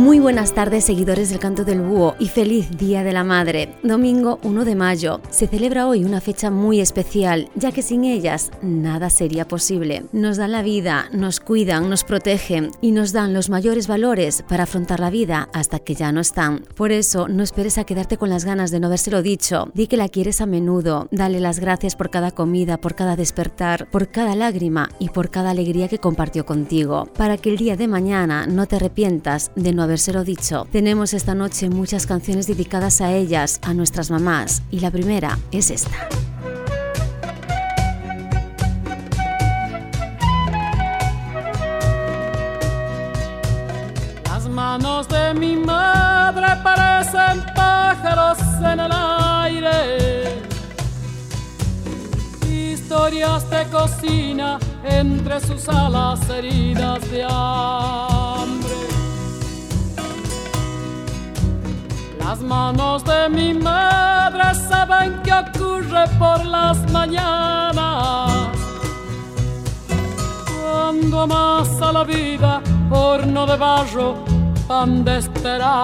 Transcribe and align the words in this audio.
Muy 0.00 0.18
buenas 0.18 0.54
tardes 0.54 0.86
seguidores 0.86 1.28
del 1.28 1.40
Canto 1.40 1.62
del 1.62 1.82
Búho 1.82 2.16
y 2.18 2.28
feliz 2.28 2.70
Día 2.78 3.04
de 3.04 3.12
la 3.12 3.22
Madre. 3.22 3.74
Domingo 3.82 4.38
1 4.42 4.64
de 4.64 4.74
mayo. 4.74 5.20
Se 5.28 5.46
celebra 5.46 5.86
hoy 5.86 6.06
una 6.06 6.22
fecha 6.22 6.50
muy 6.50 6.80
especial, 6.80 7.50
ya 7.54 7.70
que 7.70 7.82
sin 7.82 8.04
ellas 8.04 8.50
nada 8.62 9.10
sería 9.10 9.46
posible. 9.46 10.04
Nos 10.12 10.38
dan 10.38 10.52
la 10.52 10.62
vida, 10.62 11.10
nos 11.12 11.38
cuidan, 11.38 11.90
nos 11.90 12.04
protegen 12.04 12.70
y 12.80 12.92
nos 12.92 13.12
dan 13.12 13.34
los 13.34 13.50
mayores 13.50 13.88
valores 13.88 14.42
para 14.48 14.62
afrontar 14.62 15.00
la 15.00 15.10
vida 15.10 15.50
hasta 15.52 15.80
que 15.80 15.94
ya 15.94 16.12
no 16.12 16.20
están. 16.20 16.64
Por 16.76 16.92
eso 16.92 17.28
no 17.28 17.42
esperes 17.42 17.76
a 17.76 17.84
quedarte 17.84 18.16
con 18.16 18.30
las 18.30 18.46
ganas 18.46 18.70
de 18.70 18.80
no 18.80 18.86
habérselo 18.86 19.20
dicho. 19.20 19.70
Di 19.74 19.86
que 19.86 19.98
la 19.98 20.08
quieres 20.08 20.40
a 20.40 20.46
menudo, 20.46 21.08
dale 21.10 21.40
las 21.40 21.60
gracias 21.60 21.94
por 21.94 22.08
cada 22.08 22.30
comida, 22.30 22.78
por 22.78 22.94
cada 22.94 23.16
despertar, 23.16 23.90
por 23.90 24.08
cada 24.08 24.34
lágrima 24.34 24.88
y 24.98 25.10
por 25.10 25.28
cada 25.28 25.50
alegría 25.50 25.88
que 25.88 25.98
compartió 25.98 26.46
contigo, 26.46 27.06
para 27.18 27.36
que 27.36 27.50
el 27.50 27.58
día 27.58 27.76
de 27.76 27.86
mañana 27.86 28.46
no 28.46 28.64
te 28.64 28.76
arrepientas 28.76 29.50
de 29.56 29.74
no 29.74 29.89
habérselo 29.90 30.22
dicho. 30.22 30.68
Tenemos 30.70 31.14
esta 31.14 31.34
noche 31.34 31.68
muchas 31.68 32.06
canciones 32.06 32.46
dedicadas 32.46 33.00
a 33.00 33.10
ellas, 33.12 33.58
a 33.62 33.74
nuestras 33.74 34.08
mamás, 34.08 34.62
y 34.70 34.78
la 34.78 34.92
primera 34.92 35.36
es 35.50 35.70
esta. 35.70 35.90
Las 44.26 44.48
manos 44.48 45.08
de 45.08 45.34
mi 45.34 45.56
madre 45.56 46.46
parecen 46.62 47.44
pájaros 47.56 48.38
en 48.60 48.78
el 48.78 48.92
aire. 48.92 50.40
Historias 52.48 53.50
de 53.50 53.64
cocina 53.72 54.60
entre 54.84 55.40
sus 55.40 55.68
alas 55.68 56.20
heridas 56.30 57.10
de 57.10 57.24
hambre. 57.28 58.99
Las 62.20 62.40
manos 62.42 63.02
de 63.04 63.28
mi 63.28 63.54
madre 63.54 64.54
saben 64.54 65.20
qué 65.24 65.32
ocurre 65.32 66.04
por 66.18 66.44
las 66.44 66.78
mañanas. 66.92 68.48
Cuando 70.62 71.22
amasa 71.22 71.92
la 71.92 72.04
vida, 72.04 72.62
horno 72.90 73.46
de 73.46 73.56
barro, 73.56 74.14
pan 74.68 75.04
de 75.04 75.18
esperanza. 75.18 75.80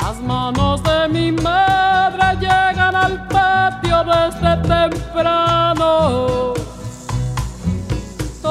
Las 0.00 0.20
manos 0.20 0.82
de 0.82 1.08
mi 1.08 1.30
madre 1.30 2.36
llegan 2.40 2.96
al 2.96 3.28
patio 3.28 4.02
desde 4.04 4.56
temprano. 4.68 6.61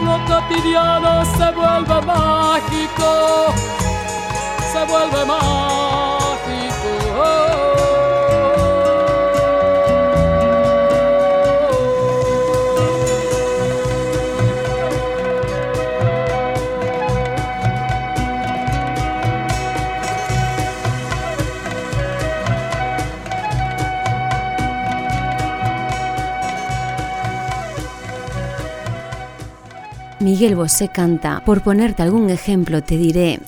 lo 0.00 0.18
cotidiano 0.26 1.24
se 1.24 1.50
vuelve 1.52 2.00
mágico, 2.02 3.52
se 4.72 4.84
vuelve 4.84 5.24
mágico. 5.24 5.87
Miguel 30.28 30.56
Bosé 30.56 30.88
canta, 30.88 31.42
por 31.46 31.62
ponerte 31.62 32.02
algún 32.02 32.28
ejemplo 32.28 32.82
te 32.82 32.98
diré 32.98 33.40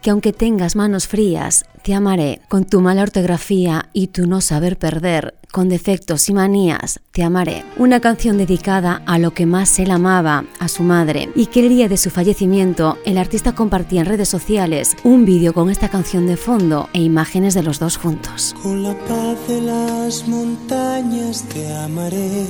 que 0.00 0.10
aunque 0.10 0.32
tengas 0.32 0.76
manos 0.76 1.08
frías, 1.08 1.64
te 1.82 1.94
amaré 1.94 2.40
con 2.46 2.62
tu 2.62 2.80
mala 2.80 3.02
ortografía 3.02 3.88
y 3.92 4.06
tu 4.06 4.28
no 4.28 4.40
saber 4.40 4.78
perder, 4.78 5.34
con 5.50 5.68
defectos 5.68 6.28
y 6.28 6.34
manías, 6.34 7.00
te 7.10 7.24
amaré. 7.24 7.64
Una 7.76 7.98
canción 7.98 8.38
dedicada 8.38 9.02
a 9.04 9.18
lo 9.18 9.32
que 9.32 9.46
más 9.46 9.80
él 9.80 9.90
amaba, 9.90 10.44
a 10.60 10.68
su 10.68 10.84
madre, 10.84 11.28
y 11.34 11.46
que 11.46 11.58
el 11.58 11.70
día 11.70 11.88
de 11.88 11.96
su 11.96 12.08
fallecimiento 12.08 12.98
el 13.04 13.18
artista 13.18 13.56
compartía 13.56 14.02
en 14.02 14.06
redes 14.06 14.28
sociales 14.28 14.96
un 15.02 15.24
vídeo 15.24 15.52
con 15.52 15.70
esta 15.70 15.88
canción 15.88 16.28
de 16.28 16.36
fondo 16.36 16.88
e 16.92 17.00
imágenes 17.00 17.54
de 17.54 17.64
los 17.64 17.80
dos 17.80 17.96
juntos. 17.96 18.54
Con 18.62 18.84
la 18.84 18.94
paz 18.94 19.48
de 19.48 19.60
las 19.60 20.28
montañas 20.28 21.42
te 21.48 21.74
amaré. 21.74 22.46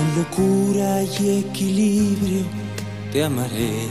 Con 0.00 0.16
locura 0.16 1.02
y 1.02 1.40
equilibrio 1.40 2.44
te 3.12 3.22
amaré. 3.22 3.86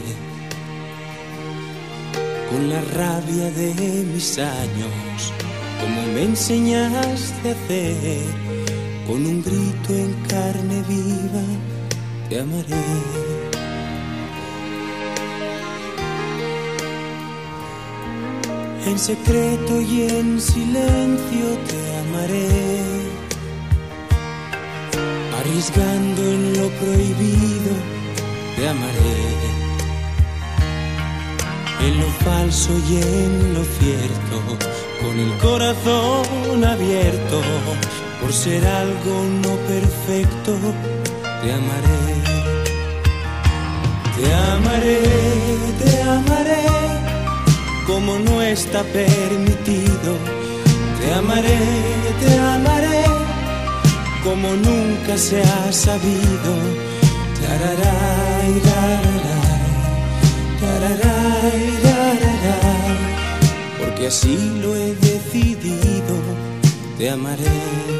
Con 2.50 2.68
la 2.68 2.80
rabia 2.80 3.48
de 3.52 4.02
mis 4.12 4.36
años, 4.38 5.32
como 5.80 6.02
me 6.12 6.24
enseñaste 6.24 7.50
a 7.50 7.52
hacer. 7.52 8.24
Con 9.06 9.24
un 9.24 9.40
grito 9.40 9.94
en 9.94 10.12
carne 10.26 10.82
viva 10.88 11.44
te 12.28 12.40
amaré. 12.40 12.90
En 18.84 18.98
secreto 18.98 19.80
y 19.80 20.02
en 20.10 20.40
silencio 20.40 21.46
te 21.68 21.96
amaré, 21.98 22.99
arriesgando 25.40 26.22
en 26.22 26.52
lo 26.58 26.68
prohibido 26.80 27.72
te 28.56 28.68
amaré, 28.68 29.20
en 31.86 31.98
lo 31.98 32.06
falso 32.24 32.72
y 32.88 32.96
en 32.96 33.54
lo 33.54 33.64
cierto 33.64 34.58
con 35.00 35.18
el 35.18 35.32
corazón 35.38 36.64
abierto, 36.64 37.40
por 38.20 38.32
ser 38.32 38.66
algo 38.66 39.24
no 39.42 39.56
perfecto, 39.66 40.52
te 41.42 41.52
amaré. 41.52 42.00
Te 44.16 44.34
amaré, 44.34 45.00
te 45.82 46.02
amaré, 46.02 46.66
como 47.86 48.18
no 48.18 48.42
está 48.42 48.82
permitido. 48.82 50.10
Te 51.00 51.14
amaré, 51.14 51.58
te 52.20 52.38
amaré, 52.38 53.04
como 54.22 54.48
nunca 54.54 55.16
se 55.16 55.42
ha 55.42 55.72
sabido. 55.72 56.52
Tararay, 57.40 58.60
porque 63.78 64.06
así 64.06 64.36
lo 64.62 64.76
he 64.76 64.94
decidido, 64.94 66.14
te 66.98 67.10
amaré. 67.10 67.90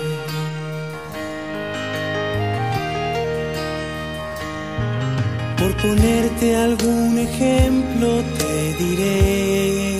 Por 5.58 5.76
ponerte 5.76 6.56
algún 6.56 7.19
ejemplo 7.19 8.22
te 8.38 8.84
diré 8.84 9.99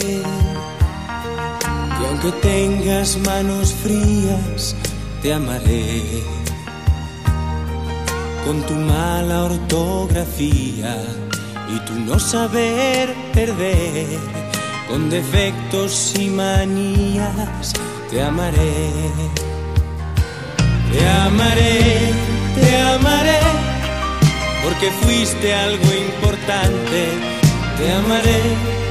que 1.99 2.07
aunque 2.09 2.33
tengas 2.41 3.19
manos 3.19 3.75
frías, 3.75 4.75
te 5.23 5.35
amaré. 5.35 6.03
Con 8.45 8.63
tu 8.63 8.75
mala 8.75 9.45
ortografía 9.45 10.97
y 11.69 11.79
tu 11.87 11.95
no 11.95 12.19
saber 12.19 13.15
perder, 13.35 14.19
con 14.89 15.11
defectos 15.11 16.15
y 16.19 16.29
manías, 16.31 17.73
te 18.11 18.23
amaré. 18.23 18.93
Te 20.93 21.09
amaré, 21.09 22.13
te 22.57 22.77
amaré, 22.81 23.41
porque 24.65 24.91
fuiste 25.03 25.55
algo 25.55 25.85
importante. 26.09 27.01
Te 27.79 27.93
amaré, 27.93 28.43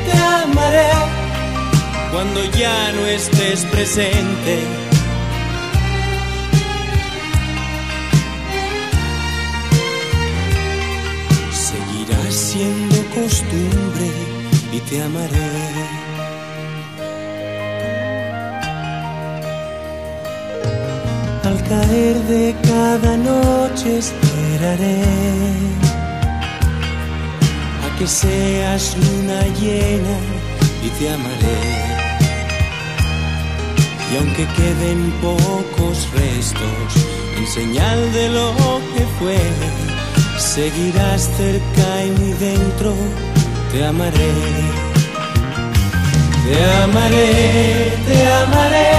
te 0.06 0.18
amaré, 0.18 0.90
cuando 2.14 2.44
ya 2.58 2.92
no 2.94 3.06
estés 3.06 3.66
presente. 3.66 4.89
Siendo 12.52 12.98
costumbre 13.14 14.10
y 14.74 14.80
te 14.88 15.04
amaré. 15.04 15.52
Al 21.50 21.58
caer 21.70 22.16
de 22.34 22.56
cada 22.72 23.18
noche 23.18 24.00
esperaré 24.00 25.04
a 27.86 27.88
que 28.00 28.08
seas 28.08 28.98
luna 28.98 29.42
llena 29.60 30.18
y 30.86 30.90
te 30.98 31.06
amaré. 31.18 31.62
Y 34.12 34.18
aunque 34.18 34.46
queden 34.58 35.00
pocos 35.22 35.98
restos 36.22 36.90
en 37.38 37.46
señal 37.46 38.00
de 38.12 38.30
lo 38.30 38.48
que 38.94 39.04
fue, 39.20 39.99
seguirás 40.40 41.30
cerca 41.38 42.06
y 42.06 42.12
muy 42.20 42.34
dentro, 42.34 42.94
te 43.72 43.86
amaré. 43.86 44.32
Te 46.46 46.66
amaré, 46.84 47.94
te 48.08 48.28
amaré, 48.42 48.92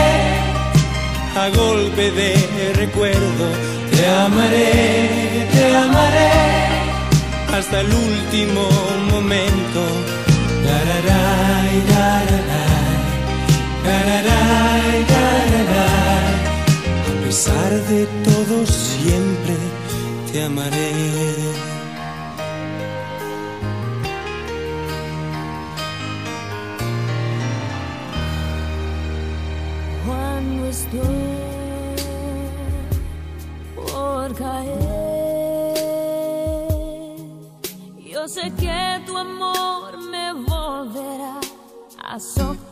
a 1.35 1.49
golpe 1.57 2.13
de 2.13 2.73
recuerdo, 2.77 3.47
te 3.91 4.07
amaré, 4.07 5.49
te 5.53 5.75
amaré, 5.75 6.31
hasta 7.53 7.81
el 7.81 7.93
último 7.93 8.69
momento. 9.11 9.81
Tararay, 10.65 11.81
tararay. 11.89 12.61
A 17.09 17.25
pesar 17.25 17.71
de 17.89 18.07
todo 18.25 18.67
siempre 18.67 19.80
te 20.33 20.45
amaré. 20.45 20.93
Cuando 30.07 30.67
estoy 30.67 31.01
por 33.77 34.35
caer, 34.35 35.75
yo 38.13 38.29
sé 38.29 38.53
que 38.59 39.01
tu 39.07 39.17
amor 39.17 39.99
me 40.11 40.33
volverá 40.33 41.41
a 42.05 42.21
socorrer, 42.21 42.70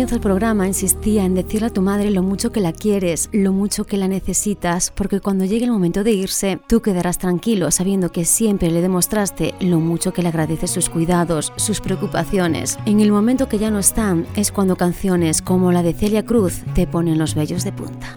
comienzo 0.00 0.14
al 0.14 0.22
programa 0.22 0.66
insistía 0.66 1.26
en 1.26 1.34
decirle 1.34 1.66
a 1.66 1.70
tu 1.74 1.82
madre 1.82 2.10
lo 2.10 2.22
mucho 2.22 2.50
que 2.50 2.62
la 2.62 2.72
quieres, 2.72 3.28
lo 3.32 3.52
mucho 3.52 3.84
que 3.84 3.98
la 3.98 4.08
necesitas, 4.08 4.90
porque 4.94 5.20
cuando 5.20 5.44
llegue 5.44 5.66
el 5.66 5.72
momento 5.72 6.02
de 6.02 6.12
irse, 6.12 6.58
tú 6.68 6.80
quedarás 6.80 7.18
tranquilo 7.18 7.70
sabiendo 7.70 8.10
que 8.10 8.24
siempre 8.24 8.70
le 8.70 8.80
demostraste 8.80 9.52
lo 9.60 9.78
mucho 9.78 10.14
que 10.14 10.22
le 10.22 10.28
agradeces 10.28 10.70
sus 10.70 10.88
cuidados, 10.88 11.52
sus 11.56 11.82
preocupaciones. 11.82 12.78
En 12.86 13.00
el 13.00 13.12
momento 13.12 13.46
que 13.46 13.58
ya 13.58 13.70
no 13.70 13.78
están 13.78 14.26
es 14.36 14.50
cuando 14.52 14.76
canciones 14.76 15.42
como 15.42 15.70
la 15.70 15.82
de 15.82 15.92
Celia 15.92 16.24
Cruz 16.24 16.62
te 16.74 16.86
ponen 16.86 17.18
los 17.18 17.34
vellos 17.34 17.62
de 17.62 17.72
punta. 17.72 18.16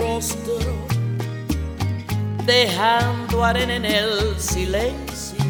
rostro, 0.00 0.54
dejando 2.46 3.44
arena 3.44 3.76
en 3.76 3.84
el 3.84 4.38
silencio. 4.38 5.44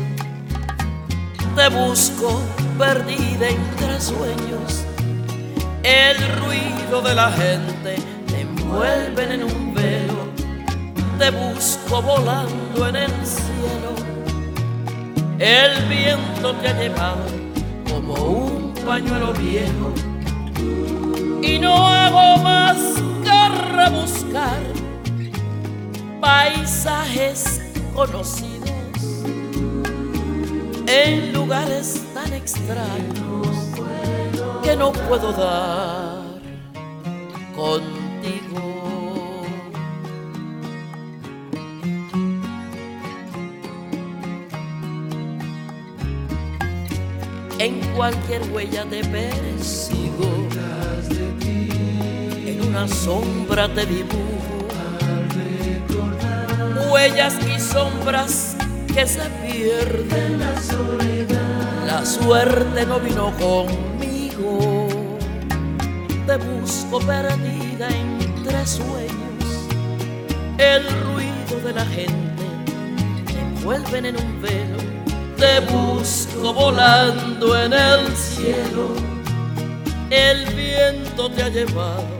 Te 1.54 1.68
busco 1.68 2.40
perdida 2.78 3.48
entre 3.48 4.00
sueños, 4.00 4.84
el 5.82 6.16
ruido 6.40 7.00
de 7.02 7.14
la 7.14 7.30
gente 7.32 7.96
te 8.26 8.40
envuelven 8.40 9.32
en 9.32 9.44
un 9.44 9.74
velo. 9.74 10.20
Te 11.18 11.30
busco 11.30 12.00
volando 12.02 12.88
en 12.88 12.96
el 12.96 13.12
cielo, 13.26 13.92
el 15.38 15.84
viento 15.84 16.54
te 16.54 16.68
ha 16.68 16.80
llevado 16.80 17.26
como 17.90 18.14
un 18.14 18.74
pañuelo 18.86 19.32
viejo 19.34 19.92
y 21.42 21.58
no 21.58 21.86
hago 21.86 22.42
más 22.42 22.89
rebuscar 23.84 24.60
paisajes 26.20 27.62
conocidos 27.94 28.70
en 30.86 31.32
lugares 31.32 32.02
tan 32.12 32.32
extraños 32.34 33.46
que 34.62 34.76
no 34.76 34.92
puedo 34.92 35.32
dar 35.32 36.40
contigo. 37.56 38.66
En 47.58 47.80
cualquier 47.94 48.42
huella 48.52 48.84
te 48.86 49.04
persigo 49.04 50.59
una 52.80 52.88
sombra 52.88 53.68
te 53.68 53.84
dibujo. 53.84 54.66
Huellas 56.90 57.34
y 57.46 57.60
sombras 57.60 58.56
que 58.94 59.06
se 59.06 59.20
pierden. 59.42 60.40
La 60.40 60.62
soledad. 60.62 61.86
La 61.86 62.06
suerte 62.06 62.86
no 62.86 62.98
vino 63.00 63.32
conmigo. 63.38 64.88
Te 66.26 66.36
busco 66.38 67.00
perdida 67.00 67.88
entre 67.90 68.66
sueños. 68.66 69.68
El 70.56 70.84
ruido 71.02 71.60
de 71.62 71.72
la 71.74 71.84
gente 71.84 72.44
te 73.26 73.40
envuelven 73.40 74.06
en 74.06 74.16
un 74.16 74.40
velo. 74.40 74.78
Te 75.36 75.60
busco 75.70 76.54
volando 76.54 77.60
en 77.60 77.74
el 77.74 78.16
cielo. 78.16 78.94
El 80.08 80.46
viento 80.54 81.30
te 81.30 81.42
ha 81.42 81.48
llevado 81.50 82.19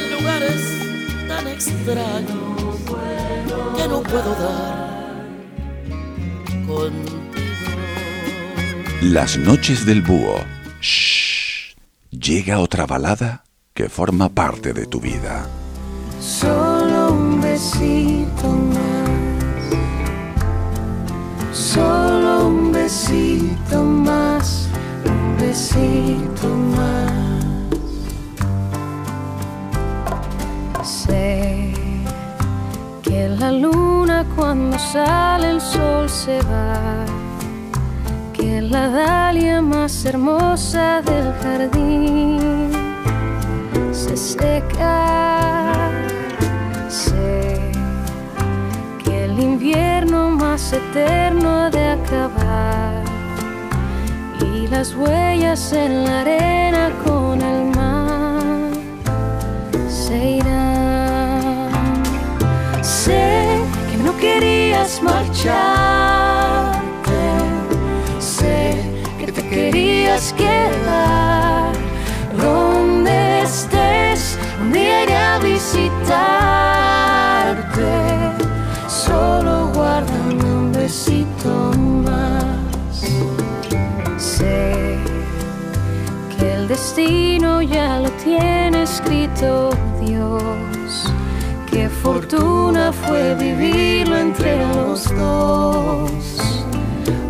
lugares 0.21 0.61
tan 1.27 1.47
extraños 1.47 2.79
que 3.75 3.87
no 3.87 4.03
puedo 4.03 4.35
dar 4.35 5.15
contigo. 6.67 7.17
Las 9.01 9.37
noches 9.37 9.85
del 9.85 10.01
búho. 10.01 10.43
Shh. 10.79 11.75
Llega 12.11 12.59
otra 12.59 12.85
balada 12.85 13.43
que 13.73 13.89
forma 13.89 14.29
parte 14.29 14.73
de 14.73 14.85
tu 14.85 14.99
vida. 14.99 15.47
Solo 16.19 17.13
un 17.13 17.41
besito 17.41 18.47
más. 18.47 19.09
Solo 21.51 22.47
un 22.47 22.71
besito 22.71 23.83
más. 23.83 24.67
Un 25.05 25.37
besito 25.37 26.47
más. 26.77 27.20
Sé 31.07 31.73
que 33.01 33.27
la 33.27 33.51
luna 33.51 34.23
cuando 34.35 34.77
sale 34.77 35.49
el 35.49 35.59
sol 35.59 36.07
se 36.07 36.39
va, 36.43 37.05
que 38.33 38.61
la 38.61 38.87
dalia 38.87 39.63
más 39.63 40.05
hermosa 40.05 41.01
del 41.01 41.33
jardín 41.41 42.69
se 43.91 44.15
seca. 44.15 45.89
Sé 46.87 47.71
que 49.03 49.25
el 49.25 49.39
invierno 49.39 50.29
más 50.29 50.71
eterno 50.71 51.49
ha 51.61 51.69
de 51.71 51.83
acabar 51.97 53.03
y 54.39 54.67
las 54.67 54.93
huellas 54.93 55.73
en 55.73 56.05
la 56.05 56.21
arena 56.21 56.91
con 57.03 57.41
el 57.41 57.75
mar 57.75 58.71
se 59.89 60.37
irán. 60.37 60.70
querías 64.21 65.01
marcharte, 65.01 65.51
sé 68.19 68.75
que 69.19 69.31
te 69.31 69.41
querías 69.49 70.33
quedar. 70.33 71.73
Donde 72.37 73.41
estés, 73.41 74.37
un 74.61 74.71
día 74.71 75.03
iré 75.03 75.17
a 75.17 75.39
visitarte. 75.39 75.91
Solo 78.87 79.71
guárdame 79.73 80.43
un 80.43 80.71
besito 80.71 81.73
más. 82.05 83.01
Sé 84.17 84.97
que 86.37 86.53
el 86.53 86.67
destino 86.67 87.61
ya 87.63 87.99
lo 87.99 88.11
tiene 88.23 88.83
escrito 88.83 89.71
Dios 89.99 90.70
Fortuna 92.01 92.91
fue 92.91 93.35
vivirlo 93.35 94.17
entre 94.17 94.57
los 94.57 95.03
dos. 95.15 96.11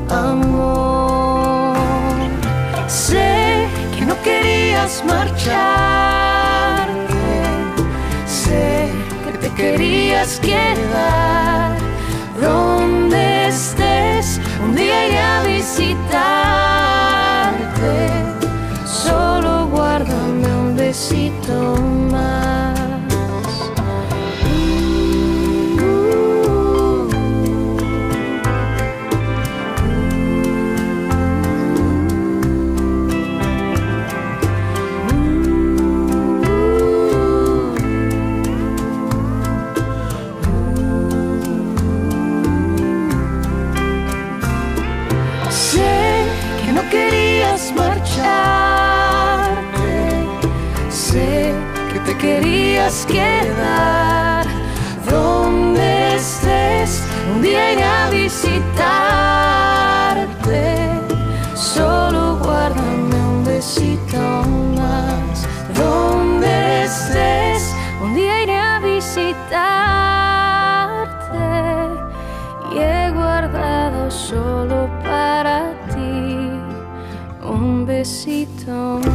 Amor, 0.09 1.77
sé 2.87 3.67
que 3.97 4.05
no 4.05 4.15
querías 4.23 5.03
marchar, 5.05 6.87
sé 8.25 8.87
que 9.25 9.31
te 9.39 9.49
querías 9.55 10.39
quedar 10.39 11.77
donde 12.39 13.47
estés. 13.49 14.39
Un 14.63 14.75
día 14.75 15.07
iré 15.07 15.19
a 15.19 15.43
visitarte, 15.43 16.01
solo 18.85 19.67
guárdame 19.67 20.47
un 20.47 20.77
besito 20.77 21.75
más. 22.09 22.50
Que 51.91 51.99
te 51.99 52.17
querías 52.17 53.05
quedar 53.05 54.45
donde 55.09 56.15
estés. 56.15 57.03
Un 57.35 57.41
día 57.41 57.73
iré 57.73 57.83
a 57.83 58.09
visitarte, 58.09 58.59
solo 61.53 62.37
guárdame 62.37 63.15
un 63.33 63.43
besito 63.43 64.43
más. 64.77 65.45
Donde 65.75 66.83
estés, 66.83 67.75
un 68.01 68.15
día 68.15 68.43
iré 68.43 68.57
a 68.57 68.79
visitarte 68.79 69.31
y 72.73 72.77
he 72.79 73.11
guardado 73.11 74.09
solo 74.09 74.89
para 75.03 75.73
ti 75.89 76.49
un 77.43 77.85
besito 77.85 79.01
más. 79.03 79.10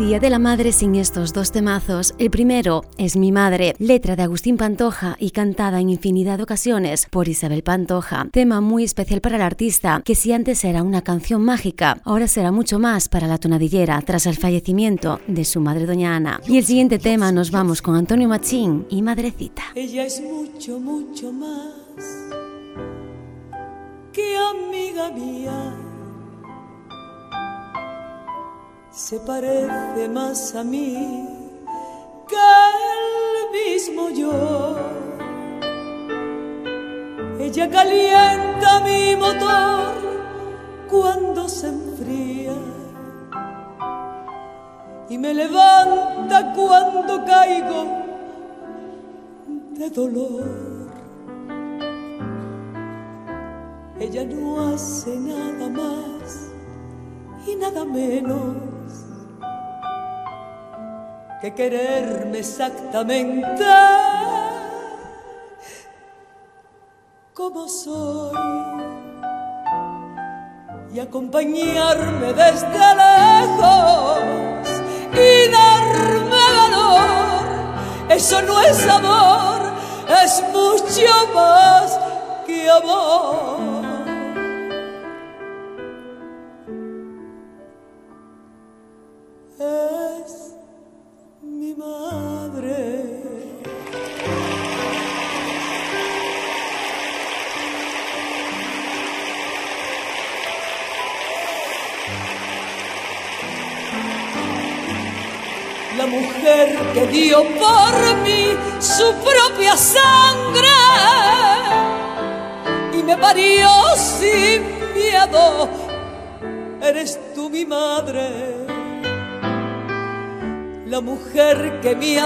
Día 0.00 0.20
de 0.20 0.28
la 0.28 0.38
Madre 0.38 0.72
sin 0.72 0.94
estos 0.94 1.32
dos 1.32 1.52
temazos. 1.52 2.14
El 2.18 2.30
primero 2.30 2.84
es 2.98 3.16
Mi 3.16 3.32
Madre, 3.32 3.74
letra 3.78 4.14
de 4.14 4.24
Agustín 4.24 4.58
Pantoja 4.58 5.16
y 5.18 5.30
cantada 5.30 5.80
en 5.80 5.88
infinidad 5.88 6.36
de 6.36 6.42
ocasiones 6.42 7.06
por 7.10 7.28
Isabel 7.28 7.62
Pantoja. 7.62 8.28
Tema 8.30 8.60
muy 8.60 8.84
especial 8.84 9.22
para 9.22 9.36
el 9.36 9.42
artista, 9.42 10.02
que 10.04 10.14
si 10.14 10.32
antes 10.32 10.64
era 10.64 10.82
una 10.82 11.00
canción 11.00 11.42
mágica, 11.42 12.02
ahora 12.04 12.28
será 12.28 12.52
mucho 12.52 12.78
más 12.78 13.08
para 13.08 13.26
la 13.26 13.38
tonadillera 13.38 14.02
tras 14.02 14.26
el 14.26 14.36
fallecimiento 14.36 15.20
de 15.26 15.46
su 15.46 15.60
madre 15.60 15.86
doña 15.86 16.14
Ana. 16.14 16.40
Y 16.46 16.58
el 16.58 16.64
siguiente 16.64 16.98
tema 16.98 17.32
nos 17.32 17.50
vamos 17.50 17.80
con 17.80 17.96
Antonio 17.96 18.28
Machín 18.28 18.86
y 18.90 19.00
Madrecita. 19.00 19.62
Ella 19.74 20.04
es 20.04 20.20
mucho, 20.20 20.78
mucho 20.78 21.32
más 21.32 21.72
que 24.12 24.36
amiga 24.36 25.10
mía. 25.10 25.85
Se 28.96 29.20
parece 29.20 30.08
más 30.08 30.54
a 30.54 30.64
mí 30.64 31.28
que 32.26 32.34
el 32.34 33.74
mismo 33.74 34.08
yo. 34.08 34.74
Ella 37.38 37.68
calienta 37.68 38.80
mi 38.80 39.14
motor 39.16 39.94
cuando 40.88 41.46
se 41.46 41.68
enfría 41.68 42.54
y 45.10 45.18
me 45.18 45.34
levanta 45.34 46.54
cuando 46.54 47.22
caigo 47.26 47.84
de 49.72 49.90
dolor. 49.90 50.90
Ella 54.00 54.24
no 54.24 54.72
hace 54.72 55.18
nada 55.18 55.68
más 55.68 56.50
y 57.46 57.56
nada 57.56 57.84
menos 57.84 58.75
que 61.46 61.54
quererme 61.54 62.40
exactamente 62.40 63.64
como 67.34 67.68
soy 67.68 68.34
y 70.92 70.98
acompañarme 70.98 72.32
desde 72.32 72.86
lejos 73.02 74.18
y 75.12 75.50
darme 75.52 76.46
valor. 76.58 78.10
Eso 78.10 78.42
no 78.42 78.60
es 78.62 78.88
amor, 78.88 79.72
es 80.24 80.42
mucho 80.52 81.12
más 81.32 81.96
que 82.44 82.68
amor. 82.68 83.55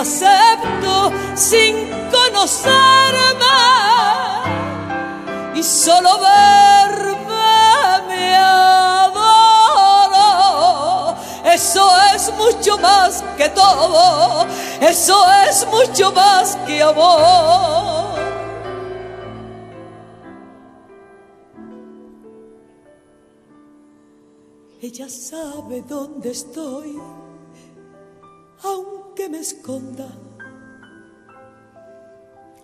Aceptó 0.01 1.13
sin 1.35 1.91
conocerme 2.11 2.75
y 5.55 5.63
solo 5.63 6.19
verme 6.19 7.19
me 8.09 8.35
adoro. 8.37 10.17
Eso 11.45 11.87
es 12.15 12.33
mucho 12.35 12.79
más 12.79 13.23
que 13.37 13.49
todo, 13.51 14.47
eso 14.81 15.23
es 15.49 15.67
mucho 15.67 16.13
más 16.13 16.57
que 16.67 16.83
amor. 16.83 18.19
Ella 24.83 25.11
sabe 25.11 25.83
dónde 25.83 26.31
estoy 26.31 26.99
aunque 29.21 29.29
me 29.29 29.41
esconda 29.41 30.07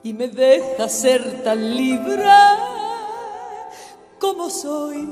y 0.02 0.12
me 0.12 0.28
deja 0.28 0.88
ser 0.88 1.42
tan 1.42 1.76
libre 1.76 2.24
como 4.18 4.48
soy. 4.48 5.08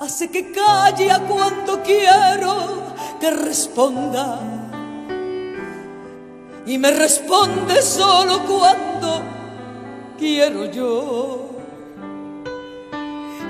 Hace 0.00 0.30
que 0.30 0.50
calle 0.50 1.10
a 1.10 1.20
cuando 1.20 1.82
quiero 1.82 2.54
que 3.20 3.30
responda 3.30 4.40
y 6.66 6.78
me 6.78 6.90
responde 6.90 7.82
solo 7.82 8.40
cuando 8.46 9.22
quiero 10.18 10.64
yo. 10.66 11.50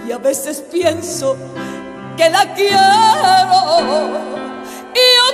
Y 0.09 0.13
a 0.13 0.19
veces 0.19 0.61
pienso 0.61 1.37
que 2.17 2.29
la 2.29 2.53
quiero 2.53 4.50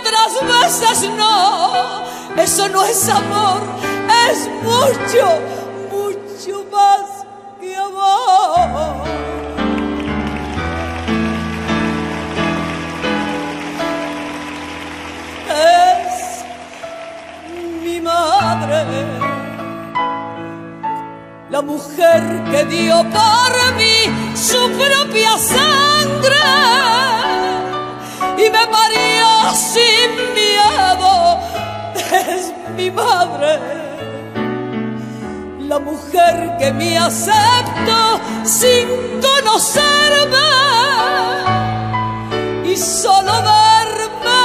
otras 0.07 0.33
veces 0.63 1.11
no. 1.11 2.05
Eso 2.37 2.69
no 2.69 2.85
es 2.85 3.09
amor, 3.09 3.63
es 4.29 4.49
mucho, 4.63 5.41
mucho 5.91 6.65
más 6.71 7.25
que 7.61 7.77
amor. 7.77 9.07
Es 15.49 16.45
mi 17.83 18.01
madre 18.01 18.85
la 21.49 21.63
mujer 21.63 22.45
que 22.51 22.65
dio 22.65 22.97
por 23.05 23.75
mí 23.77 24.35
su 24.35 24.71
propia 24.73 25.39
sangre 25.39 26.37
y 28.37 28.51
me 28.51 28.67
parió 28.67 29.06
sin 29.57 30.11
miedo. 30.35 31.41
Es 32.13 32.53
mi 32.77 32.91
madre, 32.91 33.59
la 35.61 35.79
mujer 35.79 36.57
que 36.59 36.73
me 36.73 36.99
aceptó 36.99 38.21
sin 38.45 38.87
conocerme 39.21 40.47
y 42.65 42.77
solo 42.77 43.33
verme 43.33 44.43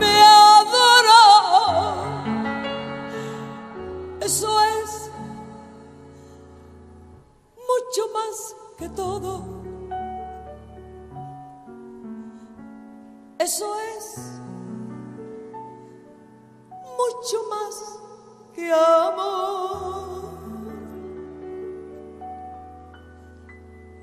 me 0.00 0.22
adoró. 0.22 1.24
Eso 4.20 4.48
es 4.82 5.10
mucho 7.70 8.02
más 8.12 8.56
que 8.78 8.88
todo. 8.88 9.44
Eso 13.44 13.74
es 13.98 14.40
mucho 16.96 17.38
más 17.50 17.74
que 18.54 18.72
amor. 18.72 20.22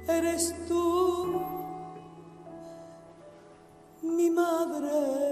Eres 0.07 0.53
tú, 0.67 1.41
mi 4.03 4.29
madre. 4.29 5.31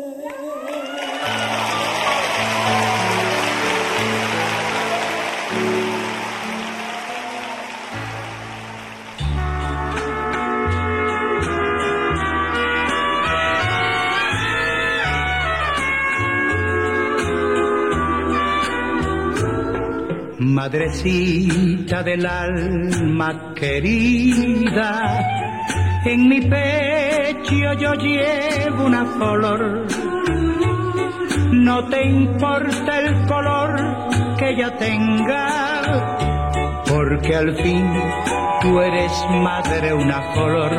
Madrecita 20.39 22.01
del 22.01 22.25
alma 22.25 23.53
querida, 23.53 25.19
en 26.05 26.29
mi 26.29 26.39
pecho 26.39 27.73
yo 27.77 27.93
llevo 27.95 28.85
una 28.85 29.05
flor. 29.05 29.85
No 31.51 31.83
te 31.89 32.07
importa 32.07 32.99
el 33.01 33.25
color 33.27 34.07
que 34.37 34.51
ella 34.51 34.77
tenga, 34.77 36.17
porque 36.87 37.35
al 37.35 37.53
fin 37.57 37.85
tú 38.61 38.79
eres 38.79 39.11
madre 39.41 39.93
una 39.93 40.21
flor. 40.31 40.71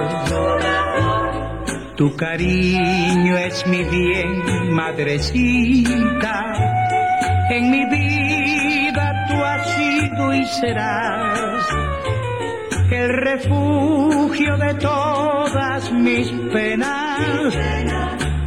Tu 1.97 2.17
cariño 2.17 3.37
es 3.37 3.67
mi 3.67 3.85
bien, 3.85 4.73
madrecita, 4.73 6.45
en 7.51 7.71
mi 7.71 7.85
vida 7.85 9.20
tú 9.41 9.71
sido 9.71 10.35
y 10.35 10.45
serás 10.47 11.67
el 12.91 13.09
refugio 13.09 14.57
de 14.57 14.75
todas 14.75 15.93
mis 15.93 16.31
penas 16.53 17.55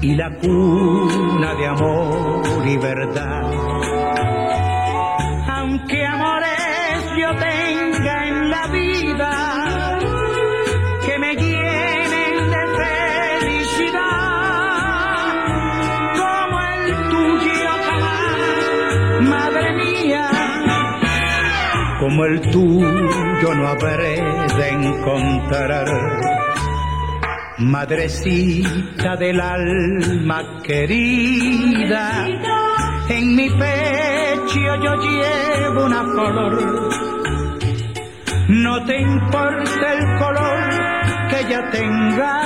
y 0.02 0.16
la 0.16 0.30
cuna 0.38 1.56
de 1.56 1.68
amor 1.68 2.68
y 2.68 2.78
verdad. 2.78 3.52
Aunque 5.48 6.06
amores 6.06 7.04
yo 7.18 7.30
tenga 7.38 8.28
en 8.28 8.50
la 8.50 8.68
vida 8.68 9.73
como 22.04 22.26
el 22.26 22.42
tuyo 22.52 23.56
no 23.56 23.66
habré 23.66 24.22
de 24.58 24.70
encontrar. 24.72 25.86
Madrecita 27.60 29.16
del 29.16 29.40
alma 29.40 30.60
querida, 30.64 32.28
en 33.08 33.36
mi 33.38 33.50
pecho 33.52 34.76
yo 34.84 34.96
llevo 34.96 35.86
una 35.86 36.04
flor. 36.04 36.92
No 38.50 38.86
te 38.86 39.00
importa 39.00 39.94
el 39.94 40.20
color 40.20 40.60
que 41.30 41.40
ella 41.40 41.70
tenga, 41.72 42.42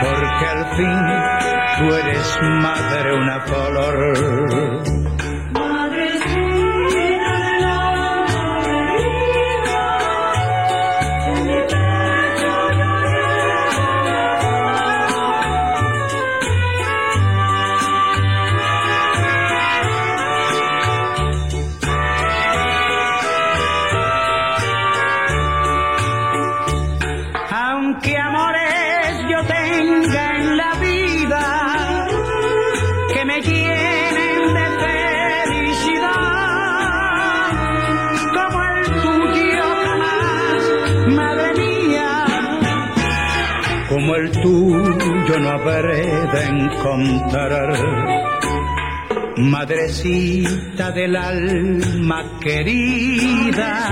porque 0.00 0.46
al 0.46 0.64
fin 0.76 0.98
tú 1.78 1.94
eres 1.94 2.38
madre 2.42 3.14
una 3.14 3.40
flor. 3.42 4.95
Habré 45.76 46.06
de 46.32 46.44
encontrar. 46.44 47.72
Madrecita 49.36 50.90
del 50.92 51.14
alma 51.14 52.24
querida, 52.40 53.90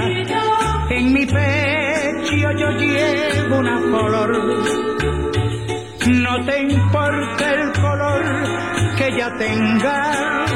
en 0.90 1.12
mi 1.12 1.26
pecho 1.26 2.50
yo 2.56 2.70
llevo 2.78 3.58
una 3.58 3.78
flor. 3.78 4.30
No 6.06 6.44
te 6.46 6.62
importa 6.62 7.52
el 7.52 7.72
color 7.72 8.24
que 8.96 9.08
ella 9.08 9.30
tenga, 9.38 10.46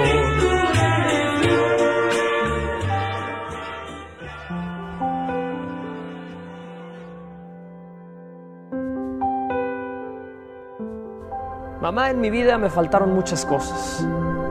Mamá, 11.92 12.10
en 12.10 12.22
mi 12.22 12.30
vida 12.30 12.58
me 12.58 12.70
faltaron 12.70 13.14
muchas 13.14 13.46
cosas 13.46 14.02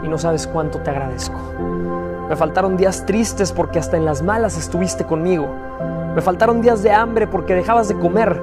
y 0.03 0.09
no 0.09 0.19
sabes 0.19 0.47
cuánto 0.47 0.81
te 0.81 0.91
agradezco. 0.91 1.39
Me 2.29 2.37
faltaron 2.37 2.77
días 2.77 3.07
tristes 3.07 3.51
porque 3.51 3.79
hasta 3.79 3.97
en 3.97 4.05
las 4.05 4.21
malas 4.21 4.59
estuviste 4.59 5.07
conmigo. 5.07 5.49
Me 6.15 6.21
faltaron 6.21 6.61
días 6.61 6.83
de 6.83 6.93
hambre 6.93 7.27
porque 7.27 7.55
dejabas 7.55 7.89
de 7.89 7.95
comer 7.95 8.43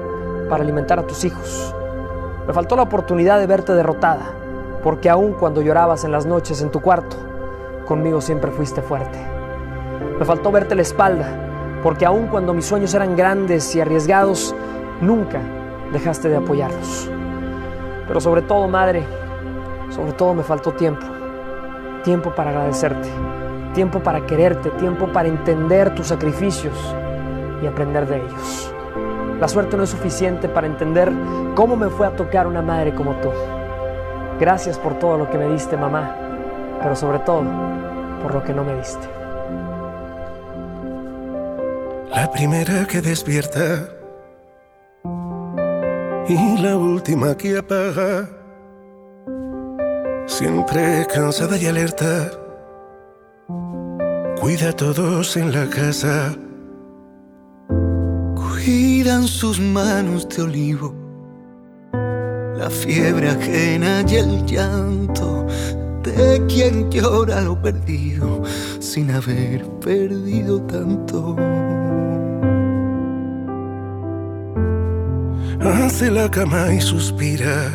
para 0.50 0.64
alimentar 0.64 0.98
a 0.98 1.06
tus 1.06 1.24
hijos. 1.24 1.72
Me 2.44 2.52
faltó 2.52 2.74
la 2.74 2.82
oportunidad 2.82 3.38
de 3.38 3.46
verte 3.46 3.72
derrotada 3.72 4.32
porque 4.82 5.08
aun 5.08 5.34
cuando 5.34 5.62
llorabas 5.62 6.02
en 6.02 6.10
las 6.10 6.26
noches 6.26 6.60
en 6.60 6.72
tu 6.72 6.80
cuarto, 6.80 7.14
conmigo 7.86 8.20
siempre 8.20 8.50
fuiste 8.50 8.82
fuerte. 8.82 9.20
Me 10.18 10.24
faltó 10.24 10.50
verte 10.50 10.74
la 10.74 10.82
espalda 10.82 11.28
porque 11.84 12.04
aun 12.04 12.26
cuando 12.26 12.52
mis 12.52 12.66
sueños 12.66 12.92
eran 12.94 13.14
grandes 13.14 13.76
y 13.76 13.80
arriesgados, 13.80 14.56
nunca 15.00 15.38
dejaste 15.92 16.28
de 16.28 16.38
apoyarlos. 16.38 17.08
Pero 18.08 18.20
sobre 18.20 18.42
todo, 18.42 18.66
madre, 18.66 19.04
sobre 19.90 20.12
todo 20.12 20.34
me 20.34 20.42
faltó 20.42 20.72
tiempo. 20.72 21.06
Tiempo 22.02 22.34
para 22.34 22.50
agradecerte, 22.50 23.08
tiempo 23.74 24.00
para 24.00 24.24
quererte, 24.24 24.70
tiempo 24.70 25.06
para 25.08 25.28
entender 25.28 25.94
tus 25.94 26.06
sacrificios 26.08 26.74
y 27.62 27.66
aprender 27.66 28.06
de 28.06 28.16
ellos. 28.16 28.72
La 29.40 29.46
suerte 29.46 29.76
no 29.76 29.84
es 29.84 29.90
suficiente 29.90 30.48
para 30.48 30.66
entender 30.66 31.12
cómo 31.54 31.76
me 31.76 31.88
fue 31.90 32.06
a 32.06 32.16
tocar 32.16 32.46
una 32.46 32.62
madre 32.62 32.94
como 32.94 33.12
tú. 33.16 33.30
Gracias 34.40 34.78
por 34.78 34.98
todo 34.98 35.18
lo 35.18 35.30
que 35.30 35.38
me 35.38 35.48
diste, 35.48 35.76
mamá, 35.76 36.16
pero 36.82 36.96
sobre 36.96 37.18
todo 37.20 37.42
por 38.22 38.34
lo 38.34 38.42
que 38.42 38.54
no 38.54 38.64
me 38.64 38.74
diste. 38.76 39.06
La 42.10 42.30
primera 42.32 42.84
que 42.86 43.00
despierta 43.00 43.97
y 46.28 46.58
la 46.58 46.76
última 46.76 47.36
que 47.36 47.58
apaga 47.58 48.28
Siempre 50.28 51.06
cansada 51.12 51.56
y 51.56 51.66
alerta. 51.66 52.30
Cuida 54.38 54.68
a 54.68 54.72
todos 54.72 55.36
en 55.36 55.52
la 55.52 55.68
casa. 55.68 56.36
Cuidan 58.36 59.26
sus 59.26 59.58
manos 59.58 60.28
de 60.28 60.42
olivo. 60.42 60.94
La 62.56 62.68
fiebre 62.70 63.30
ajena 63.30 64.04
y 64.06 64.14
el 64.16 64.44
llanto 64.44 65.46
de 66.02 66.44
quien 66.46 66.90
llora 66.90 67.40
lo 67.40 67.60
perdido 67.60 68.42
sin 68.78 69.10
haber 69.10 69.64
perdido 69.80 70.60
tanto. 70.62 71.34
Hace 75.68 76.10
la 76.10 76.30
cama 76.30 76.72
y 76.72 76.80
suspira, 76.80 77.70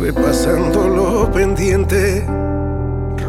repasando 0.00 0.88
lo 0.88 1.30
pendiente. 1.30 2.26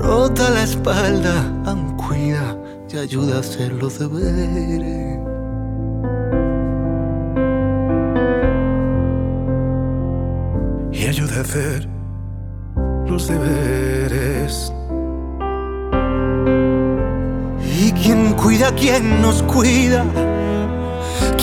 Rota 0.02 0.50
la 0.50 0.64
espalda, 0.64 1.52
aún 1.66 1.96
cuida 1.98 2.58
y 2.92 2.98
ayuda 2.98 3.38
a 3.38 3.40
hacer 3.42 3.74
los 3.74 4.00
deberes. 4.00 5.20
Y 10.92 11.08
ayuda 11.08 11.38
a 11.38 11.42
hacer 11.42 11.88
los 13.08 13.28
deberes. 13.28 14.74
¿Y 17.80 17.92
quién 17.92 18.34
cuida 18.34 18.70
a 18.70 18.76
quien 18.76 19.22
nos 19.22 19.44
cuida? 19.44 20.33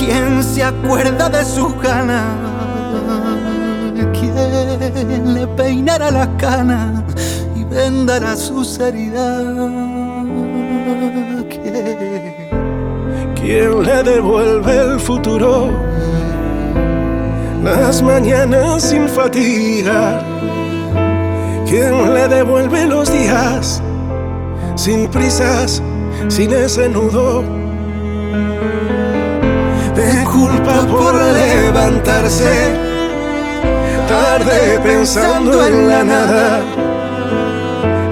¿Quién 0.01 0.43
se 0.43 0.65
acuerda 0.65 1.29
de 1.29 1.45
su 1.45 1.77
gana? 1.77 2.25
¿Quién 4.19 5.35
le 5.35 5.47
peinará 5.47 6.11
la 6.11 6.27
cana 6.39 7.05
y 7.55 7.65
vendará 7.65 8.35
sus 8.35 8.79
heridas? 8.79 9.45
¿Quién? 11.51 12.35
¿Quién 13.35 13.83
le 13.83 14.03
devuelve 14.03 14.75
el 14.75 14.99
futuro? 14.99 15.71
Las 17.63 18.03
mañanas 18.03 18.83
sin 18.83 19.07
fatiga. 19.07 20.23
¿Quién 21.69 22.15
le 22.15 22.27
devuelve 22.27 22.87
los 22.87 23.13
días? 23.13 23.83
Sin 24.77 25.09
prisas, 25.09 25.83
sin 26.29 26.55
ese 26.55 26.89
nudo 26.89 27.60
culpa 30.31 30.87
por 30.87 31.15
levantarse 31.15 32.91
tarde 34.09 34.81
pensando 34.83 35.67
en 35.67 35.89
la 35.89 36.03
nada. 36.05 36.61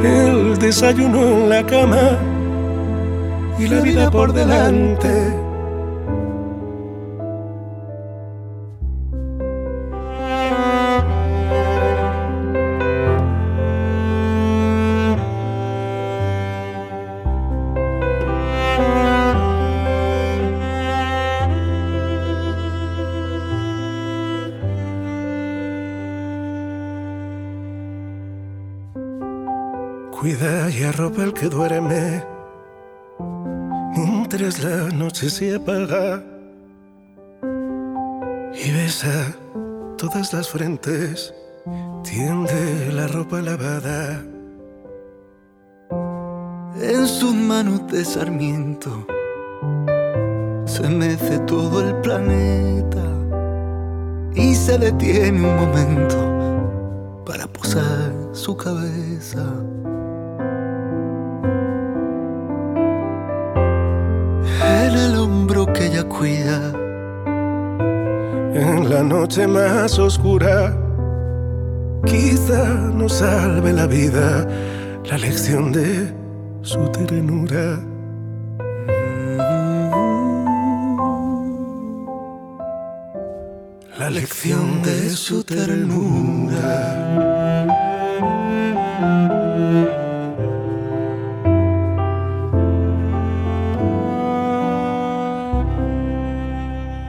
El 0.03 0.59
desayuno 0.59 1.21
en 1.23 1.49
la 1.49 1.67
cama 1.67 2.19
y 3.59 3.67
la 3.67 3.81
vida 3.81 4.11
por 4.11 4.33
delante. 4.33 5.48
Al 31.19 31.35
que 31.35 31.49
duerme 31.49 32.25
mientras 33.97 34.63
la 34.63 34.89
noche 34.91 35.29
se 35.29 35.57
apaga 35.57 36.23
y 38.55 38.71
besa 38.71 39.35
todas 39.97 40.33
las 40.33 40.49
frentes, 40.49 41.35
tiende 42.05 42.93
la 42.93 43.09
ropa 43.09 43.43
lavada. 43.43 44.25
En 46.81 47.07
sus 47.09 47.35
manos 47.35 47.89
de 47.89 48.05
sarmiento 48.05 49.05
se 50.67 50.89
mece 50.89 51.41
todo 51.41 51.81
el 51.81 51.97
planeta 51.97 53.05
y 54.37 54.55
se 54.55 54.79
detiene 54.79 55.41
un 55.41 55.57
momento 55.57 57.25
para 57.27 57.49
posar 57.49 58.13
su 58.33 58.57
cabeza. 58.57 59.43
Hombro 65.19 65.67
que 65.73 65.87
ella 65.87 66.05
cuida, 66.05 66.73
En 68.55 68.89
la 68.89 69.03
noche 69.03 69.47
más 69.47 69.99
oscura, 69.99 70.75
quizá 72.07 72.65
nos 73.01 73.13
salve 73.15 73.73
la 73.73 73.87
vida 73.87 74.47
la 75.11 75.17
lección 75.17 75.73
de 75.73 76.13
su 76.63 76.87
ternura. 76.91 77.81
La 83.99 84.11
lección 84.11 84.83
de 84.83 85.11
su 85.11 85.43
ternura. 85.45 87.09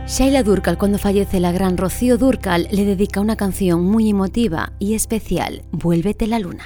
Shaila 0.10 0.41
Durkal, 0.41 0.80
cuando 0.80 0.98
fallece 0.98 1.39
la 1.39 1.52
gran 1.52 1.78
Rocío 1.78 2.17
Durkal, 2.17 2.67
le 2.72 2.84
dedica 2.84 3.22
una 3.22 3.36
canción 3.36 3.84
muy 3.84 4.10
emotiva 4.10 4.74
y 4.80 4.95
especial, 4.95 5.62
Vuélvete 5.72 6.26
la 6.26 6.39
luna. 6.39 6.63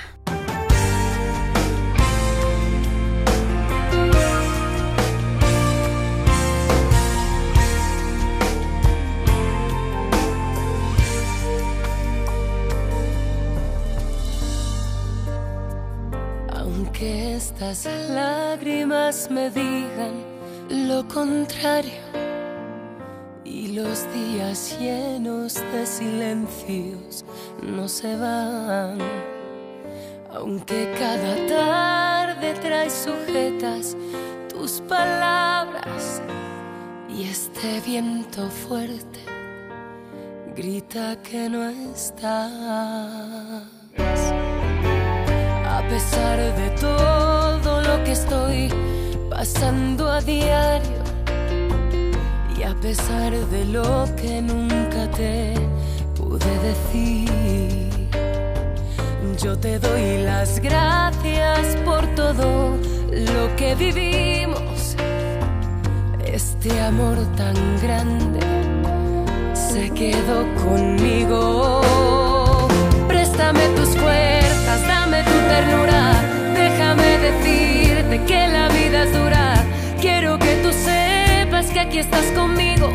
Aunque 16.50 17.36
estas 17.36 17.90
lágrimas 18.10 19.30
me 19.30 19.50
digan 19.50 20.24
lo 20.70 21.06
contrario 21.10 22.23
y 23.54 23.68
los 23.68 24.12
días 24.12 24.78
llenos 24.80 25.54
de 25.72 25.86
silencios 25.86 27.24
no 27.62 27.88
se 27.88 28.16
van, 28.18 28.98
aunque 30.34 30.92
cada 30.98 31.36
tarde 31.48 32.56
trae 32.56 32.90
sujetas 32.90 33.96
tus 34.50 34.82
palabras 34.82 36.20
y 37.08 37.26
este 37.26 37.80
viento 37.86 38.50
fuerte 38.50 39.20
grita 40.56 41.22
que 41.22 41.48
no 41.48 41.70
estás. 41.70 42.42
A 45.68 45.88
pesar 45.88 46.40
de 46.40 46.70
todo 46.82 47.82
lo 47.84 48.04
que 48.04 48.14
estoy 48.14 48.70
pasando 49.30 50.10
a 50.10 50.22
diario 50.22 51.03
y 52.64 52.66
a 52.66 52.76
pesar 52.76 53.32
de 53.32 53.66
lo 53.66 54.06
que 54.16 54.42
nunca 54.42 55.10
te 55.18 55.54
pude 56.16 56.54
decir, 56.70 57.90
yo 59.38 59.58
te 59.58 59.80
doy 59.80 60.24
las 60.24 60.60
gracias 60.60 61.76
por 61.84 62.06
todo 62.16 62.78
lo 63.12 63.56
que 63.58 63.76
vivimos. 63.76 64.96
Este 66.26 66.80
amor 66.82 67.18
tan 67.36 67.56
grande 67.82 68.40
se 69.54 69.90
quedó 69.90 70.46
conmigo. 70.64 71.82
Préstame 73.10 73.68
tus 73.76 73.90
fuerzas, 73.90 74.82
dame 74.88 75.24
tu 75.24 75.38
ternura. 75.52 76.04
Déjame 76.56 77.18
decirte 77.28 78.24
que 78.26 78.48
la 78.48 78.68
vida 78.70 79.04
es 79.04 79.14
dura. 79.14 79.43
Aquí 81.94 82.00
estás 82.00 82.26
conmigo, 82.32 82.90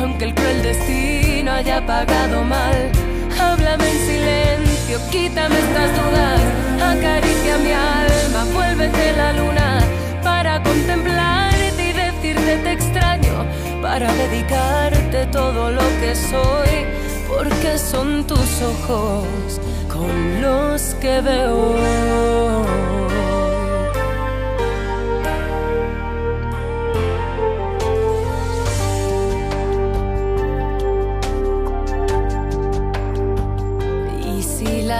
aunque 0.00 0.26
el 0.26 0.32
cruel 0.32 0.62
destino 0.62 1.50
haya 1.50 1.84
pagado 1.84 2.44
mal. 2.44 2.92
Háblame 3.40 3.90
en 3.90 3.98
silencio, 3.98 5.00
quítame 5.10 5.58
estas 5.58 5.90
dudas. 5.96 6.40
Acaricia 6.80 7.58
mi 7.58 7.72
alma, 7.72 8.44
vuélvete 8.54 9.16
la 9.16 9.32
luna 9.32 9.80
para 10.22 10.62
contemplarte 10.62 11.88
y 11.88 11.92
decirte 11.92 12.58
te 12.62 12.72
extraño, 12.72 13.34
para 13.82 14.12
dedicarte 14.12 15.26
todo 15.32 15.72
lo 15.72 15.82
que 16.00 16.14
soy 16.14 16.86
porque 17.28 17.76
son 17.78 18.28
tus 18.28 18.62
ojos 18.62 19.60
con 19.92 20.40
los 20.40 20.94
que 21.00 21.20
veo. 21.20 22.95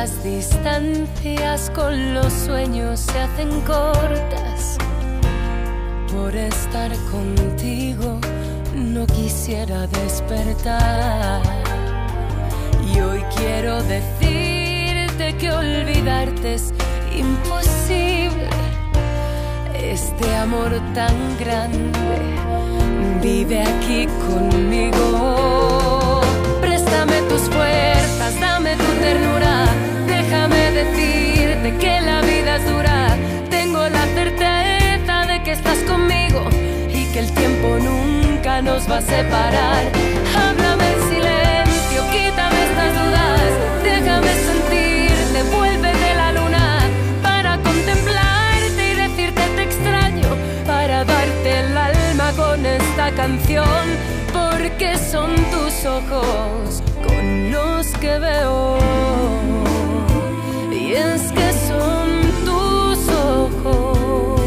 Las 0.07 0.23
distancias 0.23 1.69
con 1.75 2.15
los 2.15 2.33
sueños 2.33 3.01
se 3.01 3.19
hacen 3.19 3.51
cortas, 3.63 4.79
por 6.13 6.33
estar 6.37 6.93
contigo 7.11 8.21
no 8.73 9.05
quisiera 9.07 9.89
despertar. 9.89 11.43
Y 12.89 13.01
hoy 13.01 13.21
quiero 13.37 13.83
decirte 13.83 15.37
que 15.39 15.51
olvidarte 15.51 16.55
es 16.55 16.73
imposible. 17.13 18.49
Este 19.75 20.37
amor 20.37 20.71
tan 20.95 21.17
grande 21.41 22.21
vive 23.21 23.61
aquí 23.61 24.07
conmigo. 24.29 26.21
Préstame 26.61 27.23
tus 27.23 27.43
fuerzas, 27.51 28.41
dame 28.41 28.77
tu 28.77 28.93
ternura. 29.01 29.67
Decirte 30.77 31.75
que 31.81 32.03
la 32.03 32.21
vida 32.21 32.57
es 32.57 32.67
dura. 32.71 33.17
Tengo 33.49 33.89
la 33.89 34.05
certeza 34.15 35.25
de 35.27 35.43
que 35.43 35.53
estás 35.53 35.79
conmigo 35.85 36.43
y 36.91 37.07
que 37.13 37.21
el 37.21 37.33
tiempo 37.33 37.79
nunca 37.79 38.61
nos 38.61 38.87
va 38.87 38.99
a 38.99 39.01
separar. 39.01 39.85
Háblame 40.37 40.87
en 40.93 41.01
silencio, 41.09 42.01
quítame 42.13 42.59
estas 42.69 42.93
dudas. 42.93 43.49
Déjame 43.85 44.33
sentirte, 44.49 45.43
vuelve 45.57 45.93
de 46.05 46.15
la 46.15 46.33
luna 46.33 46.81
para 47.23 47.57
contemplarte 47.57 48.93
y 48.93 48.95
decirte 48.97 49.43
te 49.57 49.63
extraño. 49.63 50.29
Para 50.67 51.07
darte 51.07 51.61
el 51.61 51.75
alma 51.75 52.33
con 52.37 52.67
esta 52.67 53.13
canción, 53.13 53.85
porque 54.31 54.99
son 54.99 55.35
tus 55.51 55.87
ojos 55.87 56.83
con 57.03 57.51
los 57.51 57.87
que 57.99 58.19
veo. 58.19 59.66
Es 60.97 61.31
que 61.31 61.53
son 61.69 62.09
tus 62.47 63.09
ojos 63.11 64.39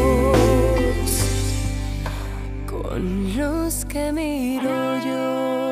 con 2.66 3.36
los 3.36 3.84
que 3.84 4.10
miro 4.10 4.98
yo. 5.04 5.69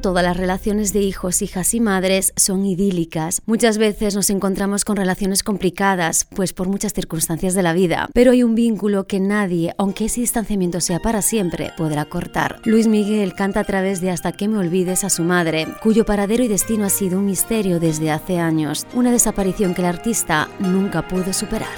Todas 0.00 0.24
las 0.24 0.36
relaciones 0.36 0.92
de 0.92 1.00
hijos, 1.00 1.42
hijas 1.42 1.74
y 1.74 1.80
madres 1.80 2.32
son 2.36 2.64
idílicas. 2.64 3.42
Muchas 3.46 3.78
veces 3.78 4.14
nos 4.14 4.30
encontramos 4.30 4.84
con 4.84 4.96
relaciones 4.96 5.42
complicadas, 5.42 6.26
pues 6.34 6.52
por 6.52 6.68
muchas 6.68 6.92
circunstancias 6.92 7.54
de 7.54 7.62
la 7.62 7.72
vida. 7.72 8.08
Pero 8.14 8.32
hay 8.32 8.42
un 8.42 8.54
vínculo 8.54 9.06
que 9.06 9.20
nadie, 9.20 9.74
aunque 9.78 10.06
ese 10.06 10.20
distanciamiento 10.20 10.80
sea 10.80 11.00
para 11.00 11.22
siempre, 11.22 11.72
podrá 11.76 12.04
cortar. 12.06 12.60
Luis 12.64 12.86
Miguel 12.86 13.34
canta 13.34 13.60
a 13.60 13.64
través 13.64 14.00
de 14.00 14.10
Hasta 14.10 14.32
que 14.32 14.48
me 14.48 14.58
olvides 14.58 15.04
a 15.04 15.10
su 15.10 15.22
madre, 15.22 15.66
cuyo 15.82 16.04
paradero 16.04 16.42
y 16.42 16.48
destino 16.48 16.84
ha 16.84 16.90
sido 16.90 17.18
un 17.18 17.26
misterio 17.26 17.80
desde 17.80 18.10
hace 18.10 18.38
años, 18.38 18.86
una 18.94 19.12
desaparición 19.12 19.74
que 19.74 19.82
el 19.82 19.88
artista 19.88 20.48
nunca 20.58 21.06
pudo 21.06 21.32
superar. 21.32 21.68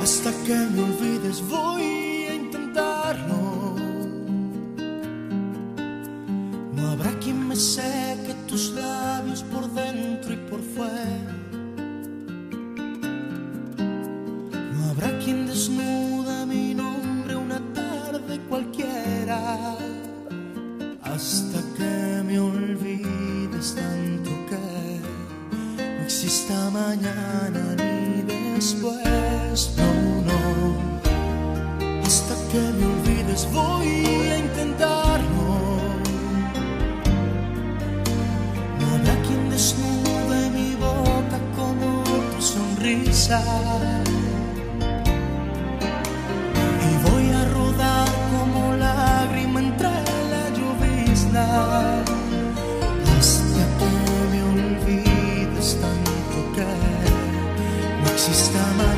Hasta 0.00 0.32
que 0.44 0.54
me 0.54 0.82
olvides 0.82 1.42
voy 1.48 1.81
me 7.52 7.56
seque 7.56 8.34
tus 8.48 8.70
labios 8.70 9.42
por 9.42 9.70
dentro 9.74 10.32
y 10.32 10.36
por 10.48 10.62
fuera. 10.62 11.18
No 14.72 14.90
habrá 14.90 15.18
quien 15.18 15.46
desnuda 15.46 16.46
mi 16.46 16.72
nombre 16.74 17.36
una 17.36 17.60
tarde 17.74 18.40
cualquiera. 18.48 19.76
Hasta 21.02 21.60
que 21.76 22.22
me 22.26 22.40
olvides 22.40 23.74
tanto 23.74 24.30
que 24.48 24.64
no 25.98 26.04
exista 26.04 26.70
mañana 26.70 27.76
ni 27.76 28.22
después. 28.32 29.74
No, 29.76 29.92
no. 30.30 30.40
Hasta 32.02 32.34
que 32.50 32.62
me 32.78 32.86
olvides 32.94 33.46
voy 33.52 34.06
a 34.30 34.38
intentarlo. 34.38 35.01
Y 42.84 42.96
voy 47.08 47.30
a 47.30 47.44
rodar 47.54 48.08
como 48.32 48.74
lágrima 48.74 49.60
entre 49.60 49.88
la 50.32 50.50
llovizna. 50.50 51.46
Hasta 53.16 53.62
que 53.78 53.90
me 54.32 54.40
olvides 54.42 55.68
tanto 55.80 56.38
que 56.56 56.66
no 58.02 58.06
exista 58.10 58.60
mañana 58.76 58.91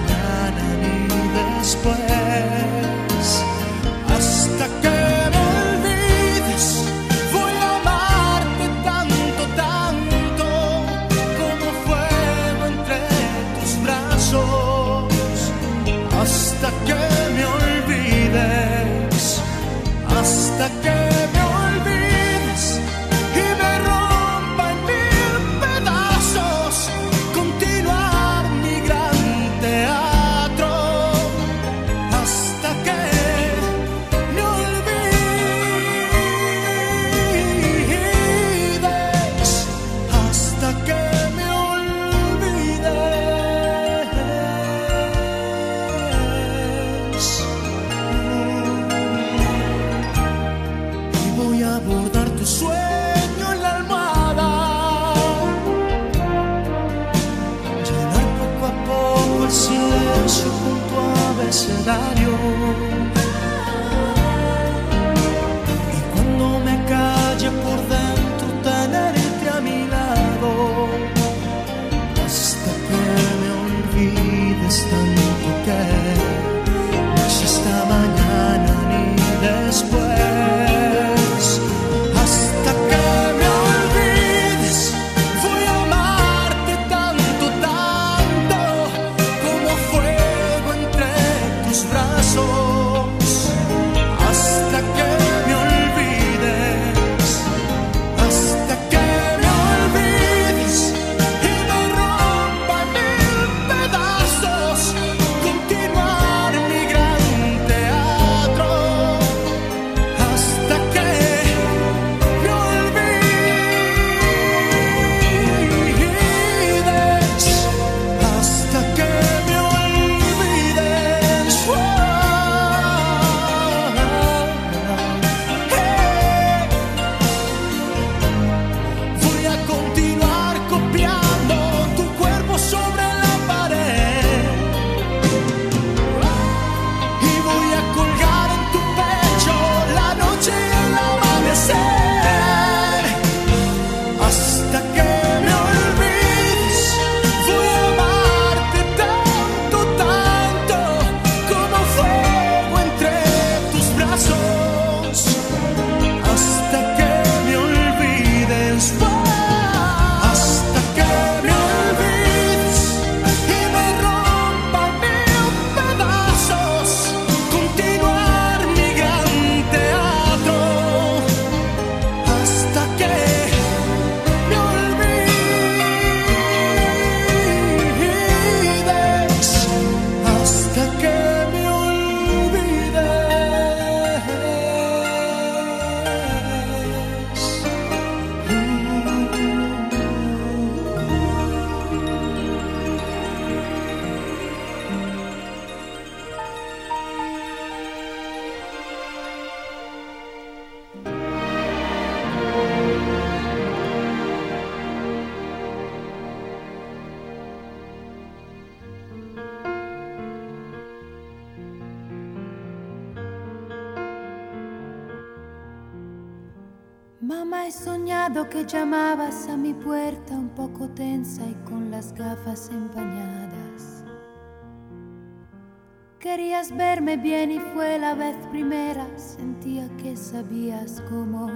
Verme 227.05 227.22
bien 227.22 227.52
y 227.52 227.59
fue 227.59 227.98
la 227.98 228.14
vez 228.14 228.34
primera, 228.46 229.07
sentía 229.18 229.94
que 229.98 230.16
sabías 230.16 231.02
cómo 231.11 231.50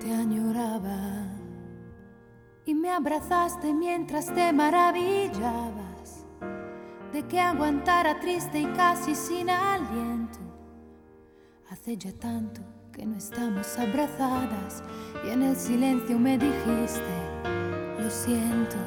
te 0.00 0.10
añoraba. 0.10 1.26
Y 2.64 2.74
me 2.74 2.88
abrazaste 2.88 3.74
mientras 3.74 4.34
te 4.34 4.50
maravillabas 4.50 6.24
de 7.12 7.22
que 7.28 7.38
aguantara 7.38 8.18
triste 8.18 8.60
y 8.60 8.66
casi 8.68 9.14
sin 9.14 9.50
aliento. 9.50 10.38
Hace 11.68 11.98
ya 11.98 12.12
tanto 12.12 12.62
que 12.94 13.04
no 13.04 13.18
estamos 13.18 13.78
abrazadas 13.78 14.82
y 15.26 15.32
en 15.32 15.42
el 15.42 15.56
silencio 15.56 16.18
me 16.18 16.38
dijiste, 16.38 17.12
lo 17.98 18.08
siento. 18.08 18.78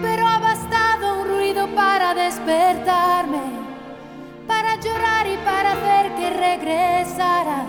Pero 0.00 0.26
ha 0.26 0.38
bastado 0.38 1.20
un 1.20 1.28
ruido 1.28 1.68
para 1.74 2.14
despertarme, 2.14 3.27
regresara. 6.48 7.64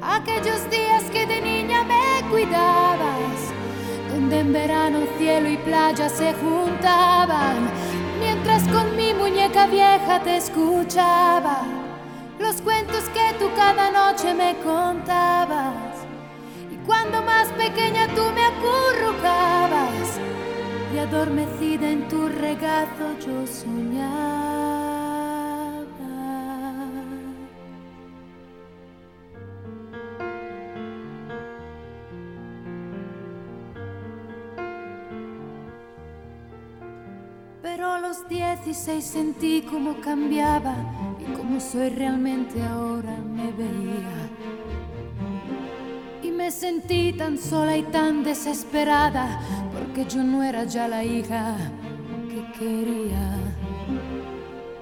Aquellos 0.00 0.60
días 0.70 1.04
que 1.12 1.26
de 1.26 1.40
niña 1.40 1.84
me 1.84 2.28
cuidabas, 2.30 3.38
donde 4.10 4.40
en 4.40 4.52
verano 4.52 4.98
cielo 5.18 5.48
y 5.48 5.56
playa 5.58 6.08
se 6.08 6.32
juntaban, 6.34 7.70
mientras 8.20 8.62
con 8.68 8.96
mi 8.96 9.14
muñeca 9.14 9.66
vieja 9.66 10.20
te 10.22 10.36
escuchaba 10.36 11.62
los 12.38 12.60
cuentos 12.60 13.04
que 13.14 13.26
tú 13.38 13.46
cada 13.56 13.90
noche 13.90 14.34
me 14.34 14.56
contabas. 14.64 15.94
Y 16.72 16.76
cuando 16.86 17.22
más 17.22 17.46
pequeña 17.64 18.08
tú 18.16 18.24
me 18.36 18.44
acurrucabas 18.52 20.06
y 20.92 20.98
adormecida 20.98 21.88
en 21.88 22.08
tu 22.08 22.28
regazo 22.28 23.06
yo 23.24 23.46
soñaba. 23.46 24.81
Los 38.22 38.28
16 38.28 39.04
sentí 39.04 39.62
cómo 39.62 40.00
cambiaba 40.00 40.74
y 41.18 41.32
como 41.36 41.60
soy 41.60 41.88
realmente 41.90 42.62
ahora 42.62 43.16
me 43.16 43.50
veía. 43.52 44.28
Y 46.22 46.30
me 46.30 46.50
sentí 46.50 47.12
tan 47.12 47.38
sola 47.38 47.76
y 47.76 47.82
tan 47.84 48.22
desesperada 48.22 49.40
porque 49.72 50.04
yo 50.08 50.22
no 50.22 50.42
era 50.42 50.64
ya 50.64 50.88
la 50.88 51.04
hija 51.04 51.56
que 52.28 52.58
quería. 52.58 53.38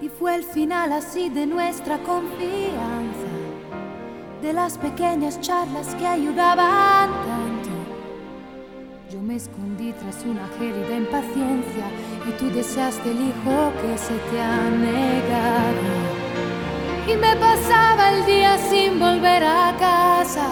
Y 0.00 0.08
fue 0.08 0.34
el 0.34 0.44
final 0.44 0.92
así 0.92 1.28
de 1.28 1.46
nuestra 1.46 1.98
confianza, 1.98 3.30
de 4.42 4.52
las 4.52 4.76
pequeñas 4.78 5.40
charlas 5.40 5.94
que 5.94 6.06
ayudaban 6.06 7.10
tanto. 7.10 7.70
Yo 9.10 9.20
me 9.20 9.36
escondí 9.36 9.92
tras 9.92 10.24
una 10.24 10.46
gélida 10.58 10.96
impaciencia 10.96 11.86
y 12.30 12.32
tú 12.34 12.50
deseaste 12.50 13.10
el 13.10 13.20
hijo 13.28 13.72
que 13.80 13.98
se 13.98 14.14
te 14.30 14.40
ha 14.40 14.62
negado. 14.70 15.86
Y 17.08 17.16
me 17.16 17.34
pasaba 17.36 18.10
el 18.10 18.24
día 18.24 18.56
sin 18.70 19.00
volver 19.00 19.42
a 19.42 19.74
casa, 19.78 20.46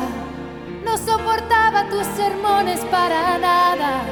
no 0.85 0.97
soportaba 0.97 1.89
tus 1.89 2.07
sermones 2.21 2.81
para 2.97 3.39
nada. 3.39 4.03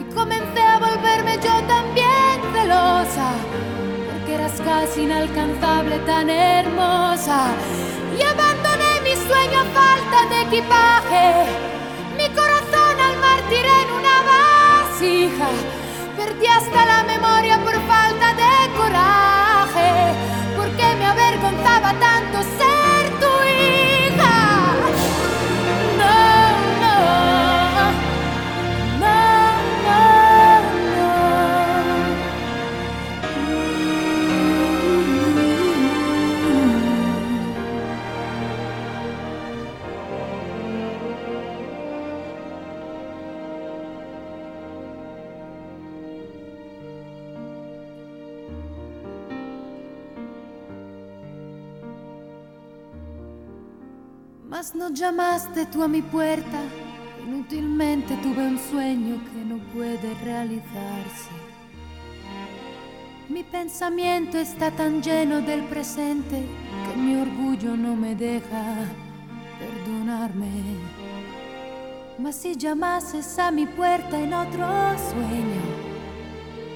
Y 0.00 0.14
comencé 0.14 0.60
a 0.60 0.78
volverme 0.78 1.34
yo 1.36 1.54
también 1.76 2.34
celosa, 2.52 3.28
porque 4.08 4.34
eras 4.34 4.60
casi 4.60 5.02
inalcanzable, 5.02 5.98
tan 6.00 6.28
hermosa. 6.28 7.40
Y 8.18 8.22
abandoné 8.22 8.92
mi 9.06 9.14
sueño 9.28 9.60
a 9.60 9.68
falta 9.80 10.18
de 10.30 10.42
equipaje, 10.42 11.26
mi 12.18 12.28
corazón 12.36 12.94
al 13.06 13.16
mar 13.24 13.40
tiré 13.48 13.74
en 13.84 13.90
una 14.00 14.16
vasija 14.30 15.71
Perdí 16.42 16.54
hasta 16.54 16.86
la 16.86 17.04
memoria 17.04 17.56
por 17.62 17.74
falta 17.86 18.34
de 18.34 18.76
coraje, 18.76 20.12
porque 20.56 20.96
me 20.96 21.06
avergonzaba 21.06 21.94
tanto 22.00 22.42
ser 22.58 22.71
Mas 54.62 54.76
no 54.76 54.90
llamaste 54.90 55.66
tú 55.66 55.82
a 55.82 55.88
mi 55.88 56.02
puerta, 56.02 56.60
inútilmente 57.26 58.16
tuve 58.18 58.46
un 58.46 58.56
sueño 58.60 59.20
que 59.32 59.44
no 59.44 59.58
puede 59.74 60.14
realizarse. 60.22 61.32
Mi 63.28 63.42
pensamiento 63.42 64.38
está 64.38 64.70
tan 64.70 65.02
lleno 65.02 65.40
del 65.40 65.64
presente 65.64 66.44
que 66.86 66.96
mi 66.96 67.16
orgullo 67.16 67.76
no 67.76 67.96
me 67.96 68.14
deja 68.14 68.86
perdonarme. 69.58 70.46
Mas 72.20 72.36
si 72.36 72.54
llamases 72.54 73.36
a 73.40 73.50
mi 73.50 73.66
puerta 73.66 74.16
en 74.16 74.32
otro 74.32 74.64
sueño, 75.10 75.62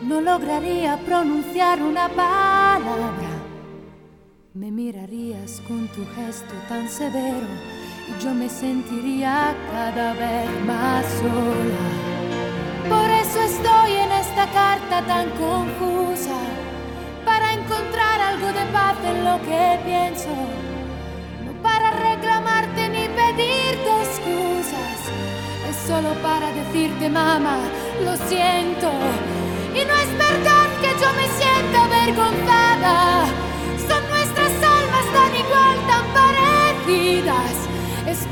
no 0.02 0.20
lograría 0.20 0.98
pronunciar 1.06 1.80
una 1.80 2.08
palabra. 2.08 3.30
Me 4.54 4.72
mirarías 4.72 5.60
con 5.68 5.86
tu 5.88 6.04
gesto 6.16 6.54
tan 6.68 6.88
severo 6.88 7.75
yo 8.22 8.32
me 8.32 8.48
sentiría 8.48 9.54
cada 9.70 10.12
vez 10.14 10.48
más 10.64 11.04
sola. 11.20 11.84
Por 12.88 13.10
eso 13.10 13.40
estoy 13.42 13.92
en 13.92 14.12
esta 14.12 14.46
carta 14.52 15.02
tan 15.06 15.28
confusa, 15.30 16.38
para 17.24 17.52
encontrar 17.52 18.20
algo 18.20 18.46
de 18.46 18.64
paz 18.72 18.96
en 19.04 19.24
lo 19.24 19.36
que 19.42 19.78
pienso, 19.84 20.34
no 21.44 21.52
para 21.62 21.90
reclamarte 21.90 22.88
ni 22.88 23.08
pedirte 23.08 23.90
excusas, 24.02 24.98
es 25.68 25.76
solo 25.86 26.10
para 26.22 26.52
decirte 26.52 27.08
mamá, 27.08 27.58
lo 28.04 28.16
siento. 28.28 28.90
Y 29.74 29.84
no 29.84 29.94
es 29.94 30.10
verdad 30.16 30.68
que 30.80 30.90
yo 31.02 31.08
me 31.20 31.28
sienta 31.38 31.84
avergonzada, 31.84 33.26
son 33.88 34.02
nuestras 34.08 34.52
almas 34.62 35.06
tan 35.12 35.32
igual, 35.34 35.76
tan 35.88 36.06
parecidas. 36.14 37.75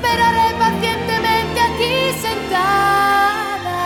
Esperaré 0.05 0.55
pacientemente 0.59 1.61
aquí 1.61 2.13
sentada. 2.21 3.79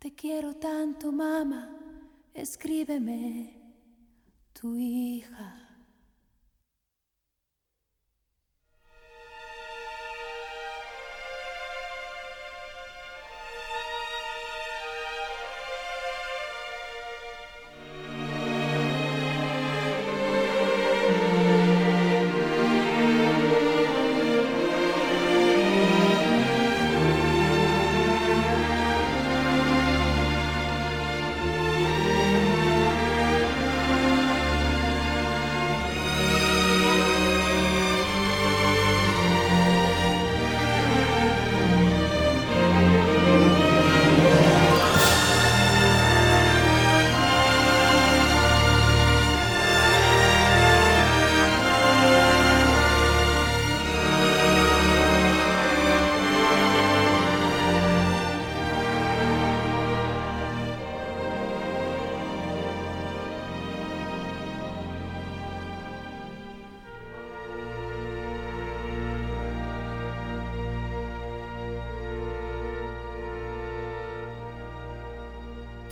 Te 0.00 0.12
quiero 0.12 0.54
tanto, 0.54 1.12
mamá, 1.12 1.70
escríbeme, 2.34 3.56
tu 4.52 4.76
hija. 4.76 5.53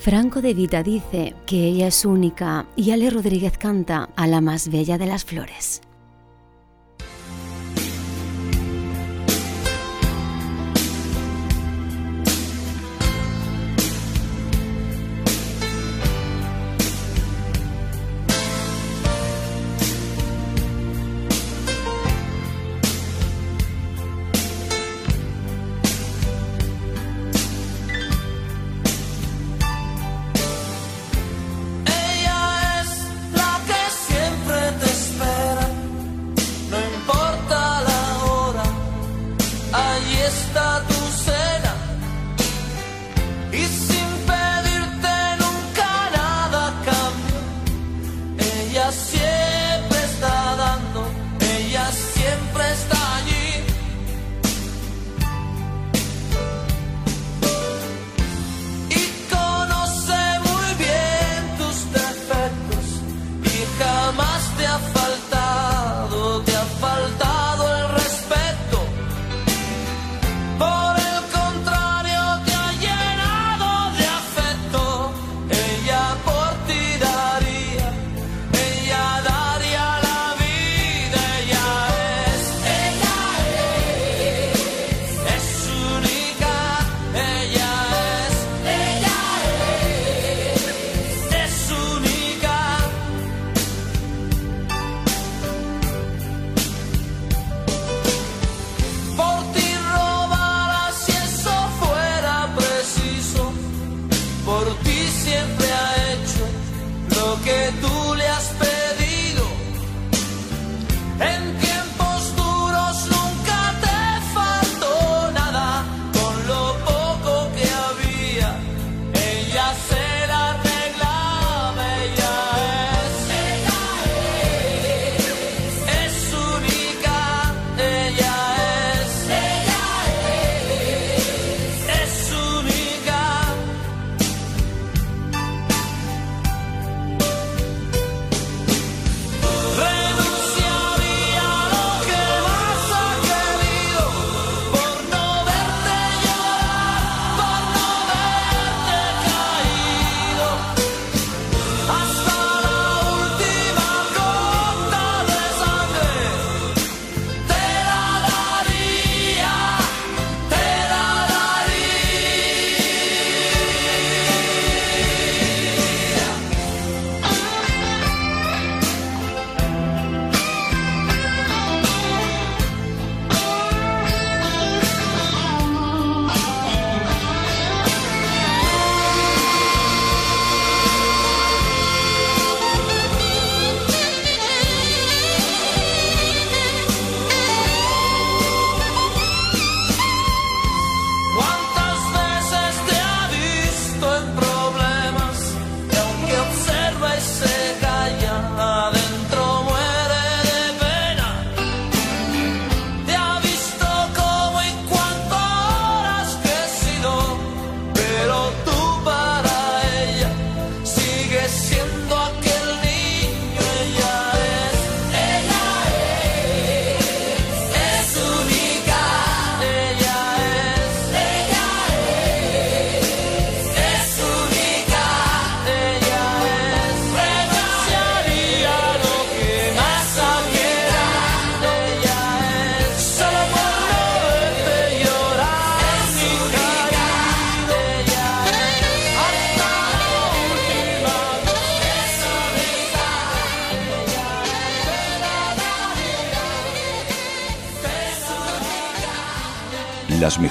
Franco 0.03 0.41
de 0.41 0.53
Vita 0.53 0.83
dice 0.83 1.33
que 1.45 1.65
ella 1.65 1.87
es 1.87 2.03
única 2.03 2.65
y 2.75 2.91
Ale 2.91 3.09
Rodríguez 3.09 3.57
canta 3.57 4.09
a 4.17 4.27
la 4.27 4.41
más 4.41 4.67
bella 4.67 4.97
de 4.97 5.05
las 5.05 5.23
flores. 5.23 5.72
Las 64.15 64.92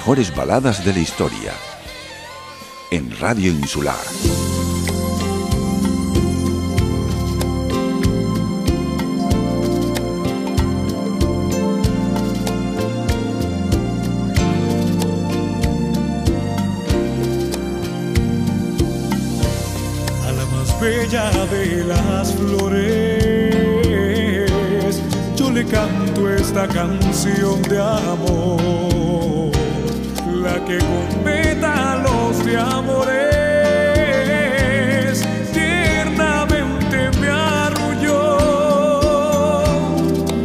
mejores 0.03 0.34
baladas 0.34 0.84
de 0.84 0.92
la 0.92 0.98
historia. 0.98 1.53
En 2.90 3.16
Radio 3.20 3.53
Insular. 3.53 3.94
A 20.26 20.32
la 20.32 20.44
más 20.46 20.80
bella 20.80 21.30
de 21.46 21.84
las 21.84 22.34
flores, 22.34 23.55
yo 25.36 25.53
le 25.53 25.64
canto 25.64 26.28
esta 26.28 26.66
canción 26.66 27.62
de 27.62 27.80
amor 27.80 28.71
que 30.66 30.78
con 30.78 31.08
pétalos 31.24 32.44
de 32.44 32.56
amores 32.56 33.22
tiernamente 35.52 37.10
me 37.20 37.28
arrulló. 37.28 38.38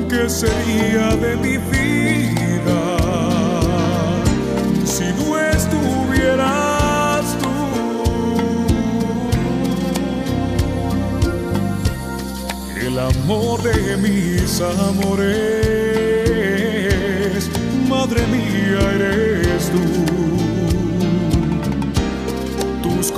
¿Qué 0.09 0.29
sería 0.29 1.15
de 1.15 1.35
mi 1.37 1.57
vida 1.57 2.97
si 4.85 5.05
no 5.13 5.37
estuvieras 5.39 7.25
tú? 7.41 7.53
El 12.85 12.99
amor 12.99 13.61
de 13.61 13.97
mis 13.97 14.61
amores 14.61 15.77
madre 17.89 18.27
mía 18.27 18.79
eres 18.95 19.69
tú. 19.71 19.96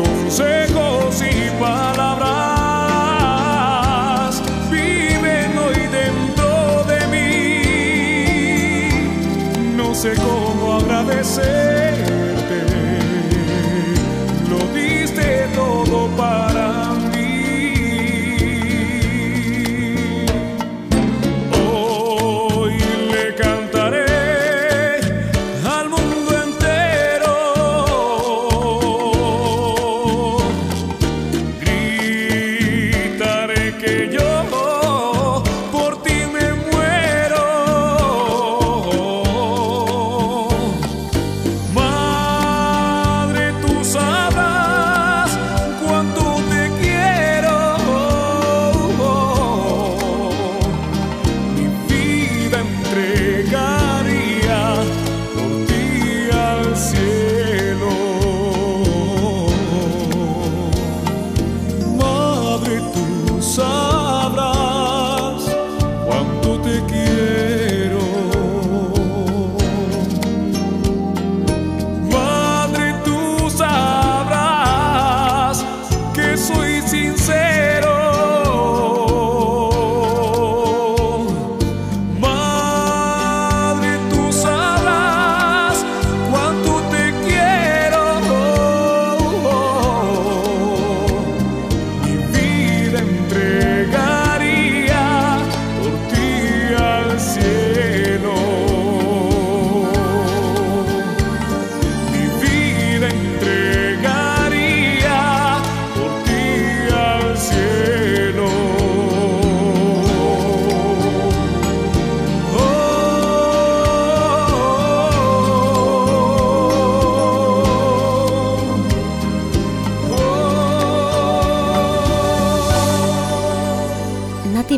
Consejos 0.04 1.22
y 1.22 1.50
palabras 1.60 2.32
viven 4.72 5.58
hoy 5.58 5.88
dentro 5.92 6.86
de 6.86 7.00
mí. 7.08 8.92
No 9.76 9.94
sé 9.94 10.14
cómo 10.16 10.76
agradecerte, 10.76 11.89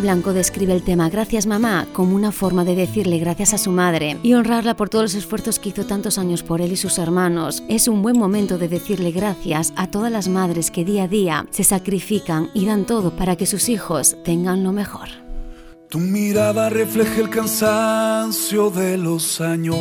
Blanco 0.02 0.34
describe 0.34 0.74
el 0.74 0.82
tema 0.82 1.10
Gracias 1.10 1.46
mamá 1.46 1.88
como 1.94 2.16
una 2.16 2.32
forma 2.32 2.66
de 2.66 2.76
decirle 2.76 3.20
gracias 3.20 3.54
a 3.54 3.58
su 3.60 3.72
madre 3.72 4.18
y 4.24 4.34
honrarla 4.34 4.76
por 4.76 4.90
todos 4.90 5.04
los 5.04 5.14
esfuerzos 5.14 5.60
que 5.60 5.70
hizo 5.70 5.86
tantos 5.86 6.18
años 6.18 6.42
por 6.42 6.60
él 6.60 6.72
y 6.72 6.76
sus 6.76 6.98
hermanos. 6.98 7.64
Es 7.70 7.88
un 7.88 8.02
buen 8.02 8.18
momento 8.18 8.58
de 8.58 8.68
decirle 8.68 9.12
gracias 9.12 9.72
a 9.76 9.88
todas 9.88 10.12
las 10.12 10.28
madres 10.28 10.72
que 10.72 10.84
día 10.84 11.04
a 11.04 11.08
día 11.08 11.46
se 11.52 11.64
sacrifican 11.64 12.50
y 12.54 12.66
dan 12.66 12.86
todo 12.86 13.16
para 13.16 13.36
que 13.36 13.46
sus 13.46 13.70
hijos 13.70 14.18
tengan 14.24 14.64
lo 14.64 14.72
mejor. 14.72 15.10
Tu 15.90 16.00
mirada 16.00 16.70
refleja 16.70 17.22
el 17.22 17.30
cansancio 17.30 18.72
de 18.72 18.98
los 18.98 19.40
años 19.40 19.78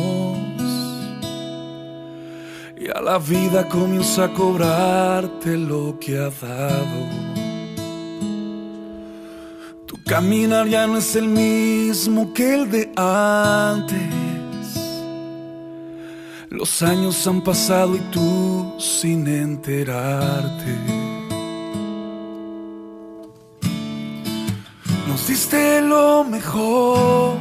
y 2.77 2.89
a 2.89 3.01
la 3.01 3.17
vida 3.17 3.67
comienza 3.67 4.25
a 4.25 4.33
cobrarte 4.33 5.57
lo 5.57 5.97
que 5.99 6.17
ha 6.17 6.29
dado. 6.29 7.30
Caminar 10.05 10.67
ya 10.67 10.87
no 10.87 10.97
es 10.97 11.15
el 11.15 11.27
mismo 11.27 12.33
que 12.33 12.53
el 12.53 12.71
de 12.71 12.91
antes. 12.95 14.21
Los 16.49 16.81
años 16.83 17.25
han 17.27 17.41
pasado 17.41 17.95
y 17.95 17.99
tú 18.11 18.75
sin 18.77 19.25
enterarte. 19.27 20.75
Nos 25.07 25.27
diste 25.27 25.81
lo 25.81 26.23
mejor, 26.23 27.37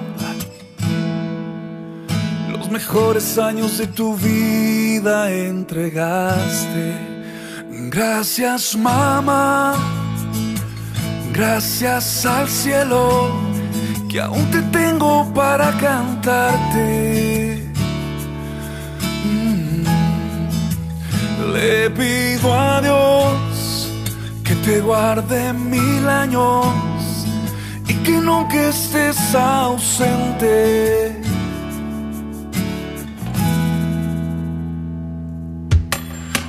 los 2.52 2.70
mejores 2.70 3.36
años 3.38 3.78
de 3.78 3.86
tu 3.88 4.16
vida 4.16 5.30
entregaste. 5.30 6.94
Gracias 7.90 8.76
mamá, 8.76 9.74
gracias 11.40 12.26
al 12.26 12.46
cielo 12.46 13.30
que 14.10 14.20
aún 14.20 14.44
te 14.50 14.60
tengo 14.78 15.32
para 15.32 15.72
cantarte. 15.78 17.66
Mm. 19.24 19.82
Le 21.54 21.88
pido 21.98 22.52
a 22.52 22.82
Dios 22.82 23.88
que 24.44 24.54
te 24.56 24.82
guarde 24.82 25.54
mil 25.54 26.06
años 26.06 26.66
y 27.88 27.94
que 28.04 28.12
nunca 28.12 28.68
estés 28.68 29.34
ausente. 29.34 31.22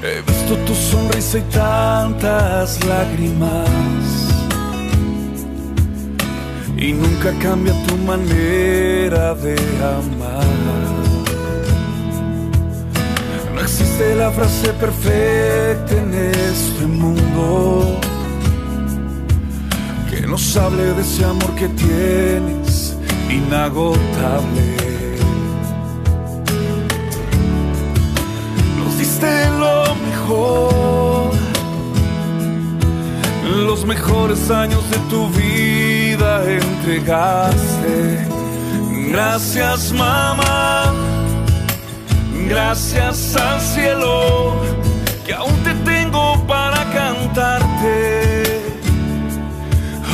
He 0.04 0.22
visto 0.28 0.54
tu 0.68 0.76
sonrisa 0.76 1.38
y 1.38 1.44
tantas 1.44 2.84
lágrimas 2.84 4.31
y 6.82 6.94
nunca 6.94 7.32
cambia 7.40 7.74
tu 7.86 7.96
manera 7.98 9.36
de 9.36 9.56
amar. 10.00 10.44
No 13.54 13.62
existe 13.62 14.16
la 14.16 14.32
frase 14.32 14.74
perfecta 14.74 15.94
en 15.96 16.14
este 16.14 16.86
mundo 16.88 18.00
que 20.10 20.22
nos 20.26 20.58
hable 20.58 20.84
de 20.96 21.02
ese 21.02 21.24
amor 21.24 21.54
que 21.54 21.68
tienes 21.70 22.98
inagotable. 23.30 24.66
Nos 28.80 28.98
diste 28.98 29.32
lo 29.60 29.96
mejor, 30.08 31.32
los 33.68 33.86
mejores 33.86 34.50
años 34.50 34.82
de 34.90 34.98
tu 35.12 35.30
vida 35.30 36.01
entregaste. 36.22 38.28
Gracias 39.10 39.92
mamá, 39.92 40.94
gracias 42.48 43.36
al 43.36 43.60
cielo 43.60 44.56
que 45.26 45.34
aún 45.34 45.56
te 45.64 45.74
tengo 45.92 46.42
para 46.48 46.86
cantarte. 46.92 48.62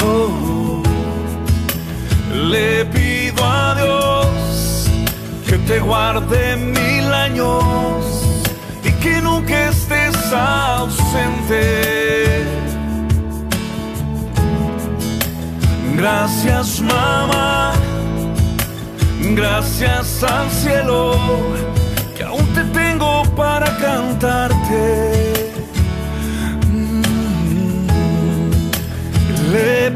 Oh, 0.04 0.82
le 2.52 2.86
pido 2.86 3.44
a 3.44 3.76
Dios 3.76 4.90
que 5.48 5.58
te 5.60 5.80
guarde 5.80 6.56
mil 6.56 7.14
años 7.14 8.04
y 8.84 8.92
que 9.04 9.22
nunca 9.22 9.70
estés 9.70 10.16
ausente. 10.34 11.98
Gracias 15.98 16.80
mamá, 16.80 17.74
gracias 19.34 20.24
al 20.24 20.48
cielo 20.52 21.18
que 22.16 22.24
aún 22.24 22.46
te 22.54 22.64
tengo 22.66 23.24
para 23.36 23.66
cantarte. 23.78 25.52
Mm. 26.72 27.02
Le 29.52 29.90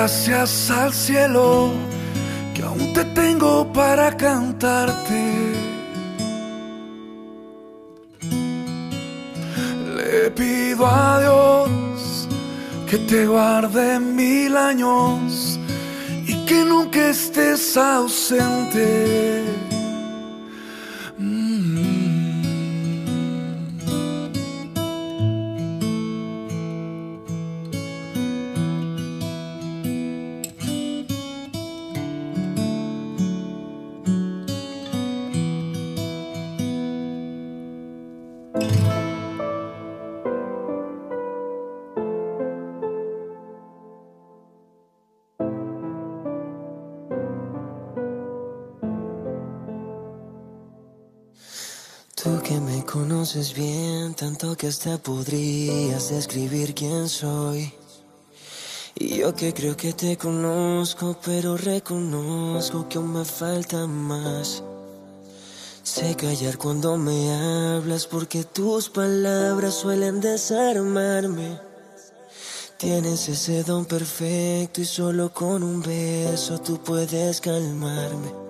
gracias 0.00 0.70
al 0.70 0.94
cielo 0.94 1.72
que 2.54 2.62
aún 2.62 2.94
te 2.94 3.04
tengo 3.04 3.70
para 3.70 4.16
cantarte. 4.16 5.22
Le 9.96 10.30
pido 10.30 10.86
a 10.86 11.20
Dios 11.20 12.28
que 12.88 12.96
te 13.10 13.26
guarde 13.26 14.00
mil 14.00 14.56
años 14.56 15.60
y 16.26 16.46
que 16.46 16.64
nunca 16.64 17.10
estés 17.10 17.76
ausente. 17.76 19.44
Que 54.40 54.68
hasta 54.68 54.96
podrías 54.96 56.08
describir 56.10 56.74
quién 56.74 57.10
soy. 57.10 57.70
Y 58.94 59.18
yo 59.18 59.34
que 59.34 59.52
creo 59.52 59.76
que 59.76 59.92
te 59.92 60.16
conozco, 60.16 61.18
pero 61.22 61.58
reconozco 61.58 62.88
que 62.88 62.96
aún 62.96 63.12
me 63.12 63.24
falta 63.24 63.86
más. 63.86 64.62
Sé 65.82 66.16
callar 66.16 66.56
cuando 66.56 66.96
me 66.96 67.34
hablas 67.34 68.06
porque 68.06 68.44
tus 68.44 68.88
palabras 68.88 69.74
suelen 69.74 70.22
desarmarme. 70.22 71.58
Tienes 72.78 73.28
ese 73.28 73.62
don 73.62 73.84
perfecto 73.84 74.80
y 74.80 74.86
solo 74.86 75.34
con 75.34 75.62
un 75.62 75.82
beso 75.82 76.58
tú 76.60 76.78
puedes 76.82 77.42
calmarme. 77.42 78.49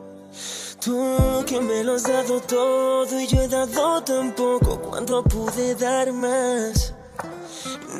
Tú 0.80 1.44
que 1.46 1.60
me 1.60 1.84
lo 1.84 1.96
has 1.96 2.04
dado 2.04 2.40
todo 2.40 3.20
y 3.20 3.26
yo 3.26 3.42
he 3.42 3.48
dado 3.48 4.02
tan 4.02 4.32
poco 4.32 4.80
cuando 4.80 5.22
pude 5.22 5.74
dar 5.74 6.10
más. 6.10 6.94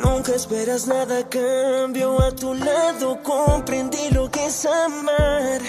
Nunca 0.02 0.34
esperas 0.34 0.86
nada 0.86 1.18
a 1.18 1.28
cambio, 1.28 2.18
a 2.22 2.30
tu 2.30 2.54
lado 2.54 3.22
comprendí 3.22 4.08
lo 4.12 4.30
que 4.30 4.46
es 4.46 4.64
amar. 4.64 5.60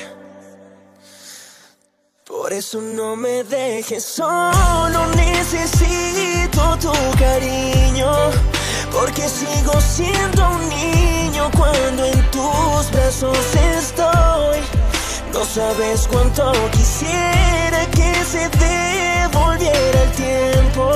Por 2.26 2.53
eso 2.53 2.80
no 2.80 3.18
me 3.18 3.43
dejes 3.43 4.05
solo, 4.05 5.05
necesito 5.18 6.78
tu 6.80 6.93
cariño. 7.20 8.09
Porque 8.89 9.28
sigo 9.28 9.74
siendo 9.82 10.49
un 10.49 10.70
niño 10.70 11.51
cuando 11.57 12.05
en 12.05 12.32
tus 12.32 12.91
brazos 12.91 13.38
estoy. 13.76 14.81
No 15.34 15.46
sabes 15.46 16.08
cuánto 16.08 16.52
quisiera 16.72 17.86
que 17.96 18.14
se 18.26 18.50
devolviera 18.50 20.04
el 20.04 20.12
tiempo 20.12 20.92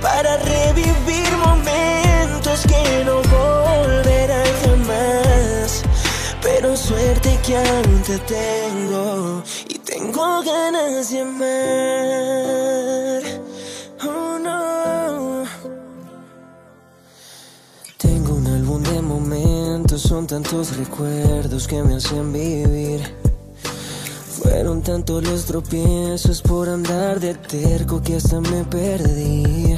para 0.00 0.36
revivir 0.36 1.36
momentos 1.36 2.66
que 2.66 3.04
no 3.04 3.22
volverán 3.22 4.52
jamás. 4.64 5.84
Pero 6.42 6.76
suerte 6.76 7.38
que 7.46 7.56
aún 7.56 8.02
te 8.02 8.18
tengo 8.18 9.44
y 9.68 9.78
tengo 9.78 10.42
ganas 10.42 11.10
de 11.10 11.20
amar. 11.20 13.22
Oh 14.04 14.38
no. 14.38 15.44
Tengo 17.96 18.34
un 18.34 18.46
álbum 18.48 18.82
de 18.82 19.00
momentos, 19.00 20.02
son 20.02 20.26
tantos 20.26 20.76
recuerdos 20.76 21.68
que 21.68 21.80
me 21.82 21.94
hacen 21.94 22.32
vivir. 22.32 23.21
Fueron 24.42 24.82
tantos 24.82 25.22
los 25.22 25.44
tropiezos 25.44 26.42
por 26.42 26.68
andar 26.68 27.20
de 27.20 27.34
terco 27.34 28.02
que 28.02 28.16
hasta 28.16 28.40
me 28.40 28.64
perdí. 28.64 29.76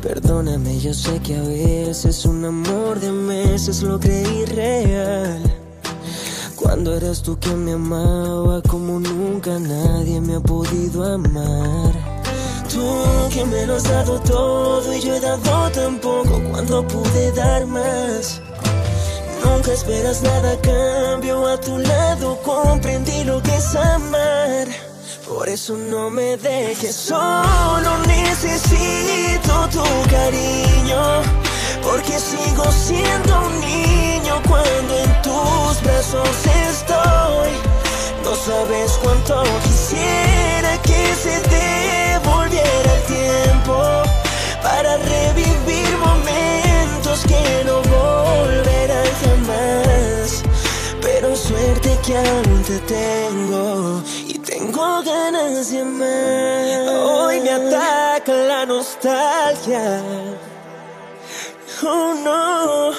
Perdóname, 0.00 0.78
yo 0.78 0.94
sé 0.94 1.18
que 1.18 1.36
a 1.36 1.42
veces 1.42 2.24
un 2.24 2.44
amor 2.44 3.00
de 3.00 3.10
meses 3.10 3.82
lo 3.82 3.98
creí 3.98 4.44
real. 4.44 5.42
Cuando 6.54 6.94
eras 6.94 7.22
tú 7.22 7.38
quien 7.40 7.64
me 7.64 7.72
amaba 7.72 8.62
como 8.62 9.00
nunca 9.00 9.58
nadie 9.58 10.20
me 10.20 10.36
ha 10.36 10.40
podido 10.40 11.04
amar. 11.04 11.92
Tú 12.68 12.84
que 13.32 13.44
me 13.44 13.66
lo 13.66 13.74
has 13.74 13.84
dado 13.84 14.20
todo 14.20 14.92
y 14.94 15.00
yo 15.00 15.14
he 15.14 15.20
dado 15.20 15.70
tan 15.70 15.98
poco 16.00 16.40
cuando 16.50 16.86
pude 16.86 17.32
dar 17.32 17.66
más. 17.66 18.41
Nunca 19.44 19.72
esperas 19.72 20.22
nada 20.22 20.56
cambio, 20.60 21.46
a 21.46 21.58
tu 21.58 21.78
lado 21.78 22.38
comprendí 22.42 23.24
lo 23.24 23.42
que 23.42 23.56
es 23.56 23.74
amar. 23.74 24.66
Por 25.28 25.48
eso 25.48 25.76
no 25.76 26.10
me 26.10 26.36
dejes 26.36 26.94
solo, 26.94 27.98
necesito 28.06 29.68
tu 29.70 29.84
cariño. 30.10 31.22
Porque 31.82 32.18
sigo 32.18 32.64
siendo 32.70 33.46
un 33.46 33.60
niño 33.60 34.40
cuando 34.48 34.98
en 34.98 35.22
tus 35.22 35.82
brazos 35.82 36.28
estoy. 36.68 37.50
No 38.24 38.34
sabes 38.36 38.92
cuánto 39.02 39.42
quisiera 39.64 40.80
que 40.82 41.14
se 41.22 41.40
devolviera 41.58 42.94
el 42.96 43.02
tiempo 43.04 43.82
para 44.62 44.96
revivir 44.98 45.71
que 52.12 52.18
aún 52.18 52.62
te 52.64 52.78
tengo 52.80 54.02
y 54.28 54.38
tengo 54.38 55.02
ganas 55.02 55.70
de 55.70 55.80
amar. 55.80 56.88
Hoy 56.90 57.40
me 57.40 57.50
ataca 57.50 58.32
la 58.32 58.66
nostalgia. 58.66 60.02
Oh 61.82 62.12
no, 62.14 62.92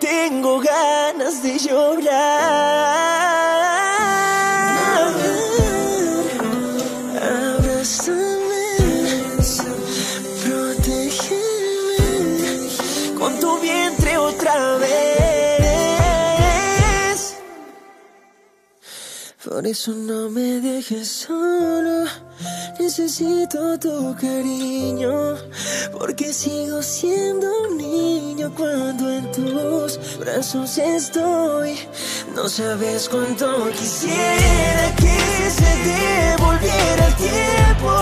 tengo 0.00 0.60
ganas 0.60 1.44
de 1.44 1.58
llorar. 1.58 3.65
Por 19.56 19.66
eso 19.66 19.92
no 19.92 20.28
me 20.28 20.60
dejes 20.60 21.08
solo. 21.08 22.04
Necesito 22.78 23.78
tu 23.78 24.14
cariño, 24.14 25.36
porque 25.98 26.30
sigo 26.30 26.82
siendo 26.82 27.46
un 27.62 27.78
niño 27.78 28.52
cuando 28.54 29.10
en 29.10 29.32
tus 29.32 30.18
brazos 30.18 30.76
estoy. 30.76 31.78
No 32.34 32.50
sabes 32.50 33.08
cuánto 33.08 33.70
quisiera 33.70 34.94
que 34.94 35.50
se 35.58 35.70
devolviera 35.88 37.06
el 37.06 37.14
tiempo 37.14 37.92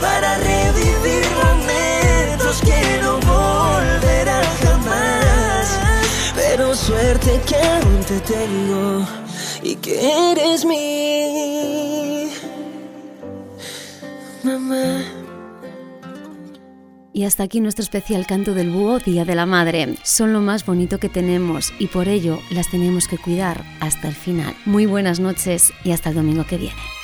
para 0.00 0.38
revivir 0.38 1.24
momentos 1.44 2.58
que 2.62 3.02
no 3.02 3.20
volverán 3.20 4.46
jamás. 4.62 5.78
Pero 6.34 6.74
suerte 6.74 7.38
que 7.46 7.56
aún 7.56 8.00
te 8.08 8.18
tengo 8.20 9.19
y 9.62 9.76
que 9.76 10.30
eres 10.32 10.64
mi 10.64 12.30
mamá. 14.42 15.02
Y 17.12 17.24
hasta 17.24 17.42
aquí 17.42 17.60
nuestro 17.60 17.82
especial 17.82 18.26
canto 18.26 18.54
del 18.54 18.70
búho 18.70 18.98
Día 18.98 19.24
de 19.24 19.34
la 19.34 19.44
Madre. 19.44 19.96
Son 20.04 20.32
lo 20.32 20.40
más 20.40 20.64
bonito 20.64 20.98
que 20.98 21.08
tenemos 21.08 21.72
y 21.78 21.88
por 21.88 22.08
ello 22.08 22.38
las 22.50 22.70
tenemos 22.70 23.08
que 23.08 23.18
cuidar 23.18 23.64
hasta 23.80 24.08
el 24.08 24.14
final. 24.14 24.54
Muy 24.64 24.86
buenas 24.86 25.20
noches 25.20 25.72
y 25.84 25.90
hasta 25.90 26.10
el 26.10 26.14
domingo 26.14 26.46
que 26.46 26.56
viene. 26.56 26.99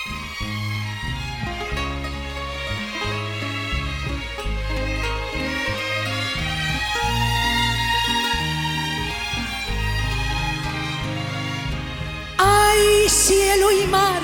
Cielo 13.27 13.73
y 13.73 13.87
mar 13.89 14.23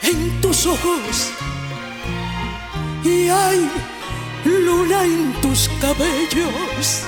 en 0.00 0.40
tus 0.40 0.64
ojos 0.64 1.30
y 3.04 3.28
hay 3.28 3.70
luna 4.46 5.04
en 5.04 5.32
tus 5.42 5.68
cabellos. 5.78 7.02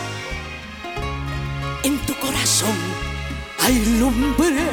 corazón 2.20 2.76
hay 3.60 3.76
lumbre 3.98 4.66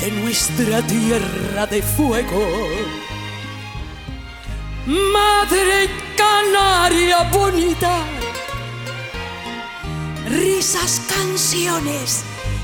de 0.00 0.10
nuestra 0.12 0.80
tierra 0.82 1.66
de 1.66 1.82
fuego. 1.82 2.46
Madre 4.86 5.90
canaria 6.16 7.24
bonita, 7.32 8.04
risas, 10.28 11.00
canciones 11.08 12.22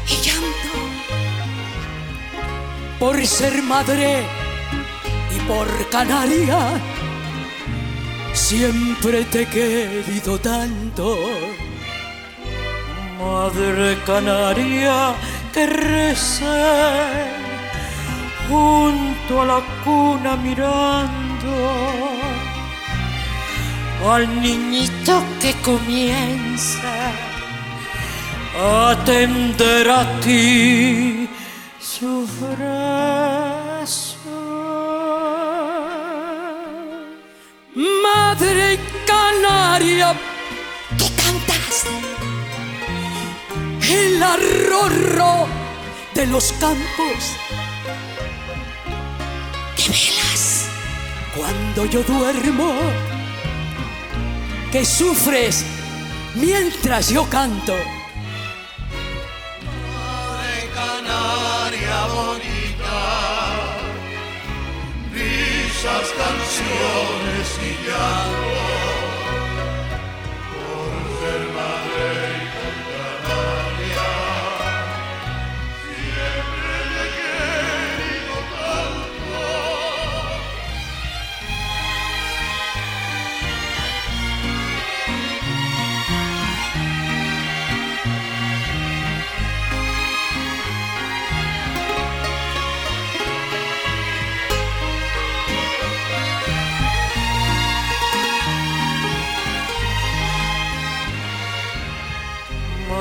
y 0.09 0.15
llanto. 0.25 0.84
Por 3.05 3.27
ser 3.27 3.63
madre 3.63 4.23
y 5.37 5.39
por 5.41 5.69
canaria, 5.91 6.81
siempre 8.33 9.27
te 9.27 9.43
he 9.43 9.47
querido 9.47 10.39
tanto. 10.39 11.19
Madre 13.21 13.99
canaria 14.07 15.15
que 15.53 15.67
recé 15.67 17.27
junto 18.49 19.43
a 19.43 19.45
la 19.53 19.61
cuna 19.85 20.37
mirando 20.37 21.53
al 24.15 24.41
niñito 24.41 25.23
que 25.43 25.53
comienza 25.61 26.95
a 28.59 28.91
atender 28.93 29.91
a 29.91 30.21
ti 30.23 31.29
su 31.85 32.27
brazo. 32.41 34.17
Madre 37.75 38.79
canaria, 39.07 40.15
¿qué 40.99 41.09
cantas? 41.23 41.85
El 43.89 44.23
arrorro 44.23 45.47
de 46.15 46.27
los 46.27 46.53
campos. 46.53 47.37
¿Qué 49.77 49.89
velas 49.91 50.67
cuando 51.37 51.85
yo 51.85 52.03
duermo? 52.03 52.73
que 54.75 54.85
sufres 54.85 55.65
mientras 56.35 57.09
yo 57.09 57.31
canto. 57.31 57.75
Bonita, 62.07 63.01
risas, 65.13 66.07
canciones 66.23 67.49
y 67.63 67.87
llanto, 67.87 68.74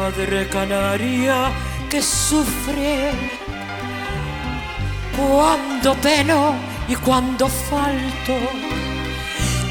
Madre 0.03 0.49
canaria 0.49 1.49
que 1.89 2.01
sufre 2.01 3.11
cuando 5.15 5.95
peno 5.95 6.55
y 6.89 6.95
cuando 6.97 7.47
falto, 7.47 8.35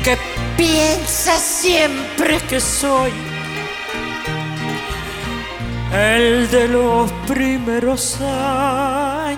que 0.03 0.17
piensa 0.57 1.37
siempre 1.37 2.39
que 2.49 2.59
soy 2.61 3.13
el 5.93 6.51
de 6.51 6.69
los 6.69 7.13
primeros 7.29 8.19
años. 8.23 9.37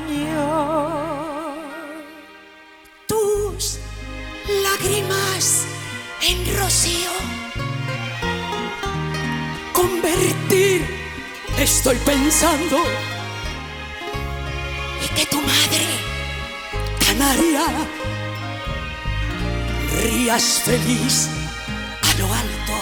Tus 3.08 3.80
lágrimas 4.62 5.64
en 6.22 6.56
rocío 6.56 7.14
estoy 11.58 11.96
pensando. 12.04 12.78
Y 15.04 15.08
que 15.16 15.26
tu 15.26 15.38
madre, 15.38 15.86
canaria, 17.04 17.66
rías 20.02 20.62
feliz 20.64 21.28
a 22.02 22.18
lo 22.18 22.26
alto. 22.42 22.76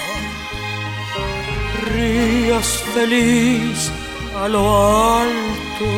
Rías 1.94 2.68
feliz 2.94 3.90
a 4.36 4.48
lo 4.48 5.16
alto. 5.18 5.88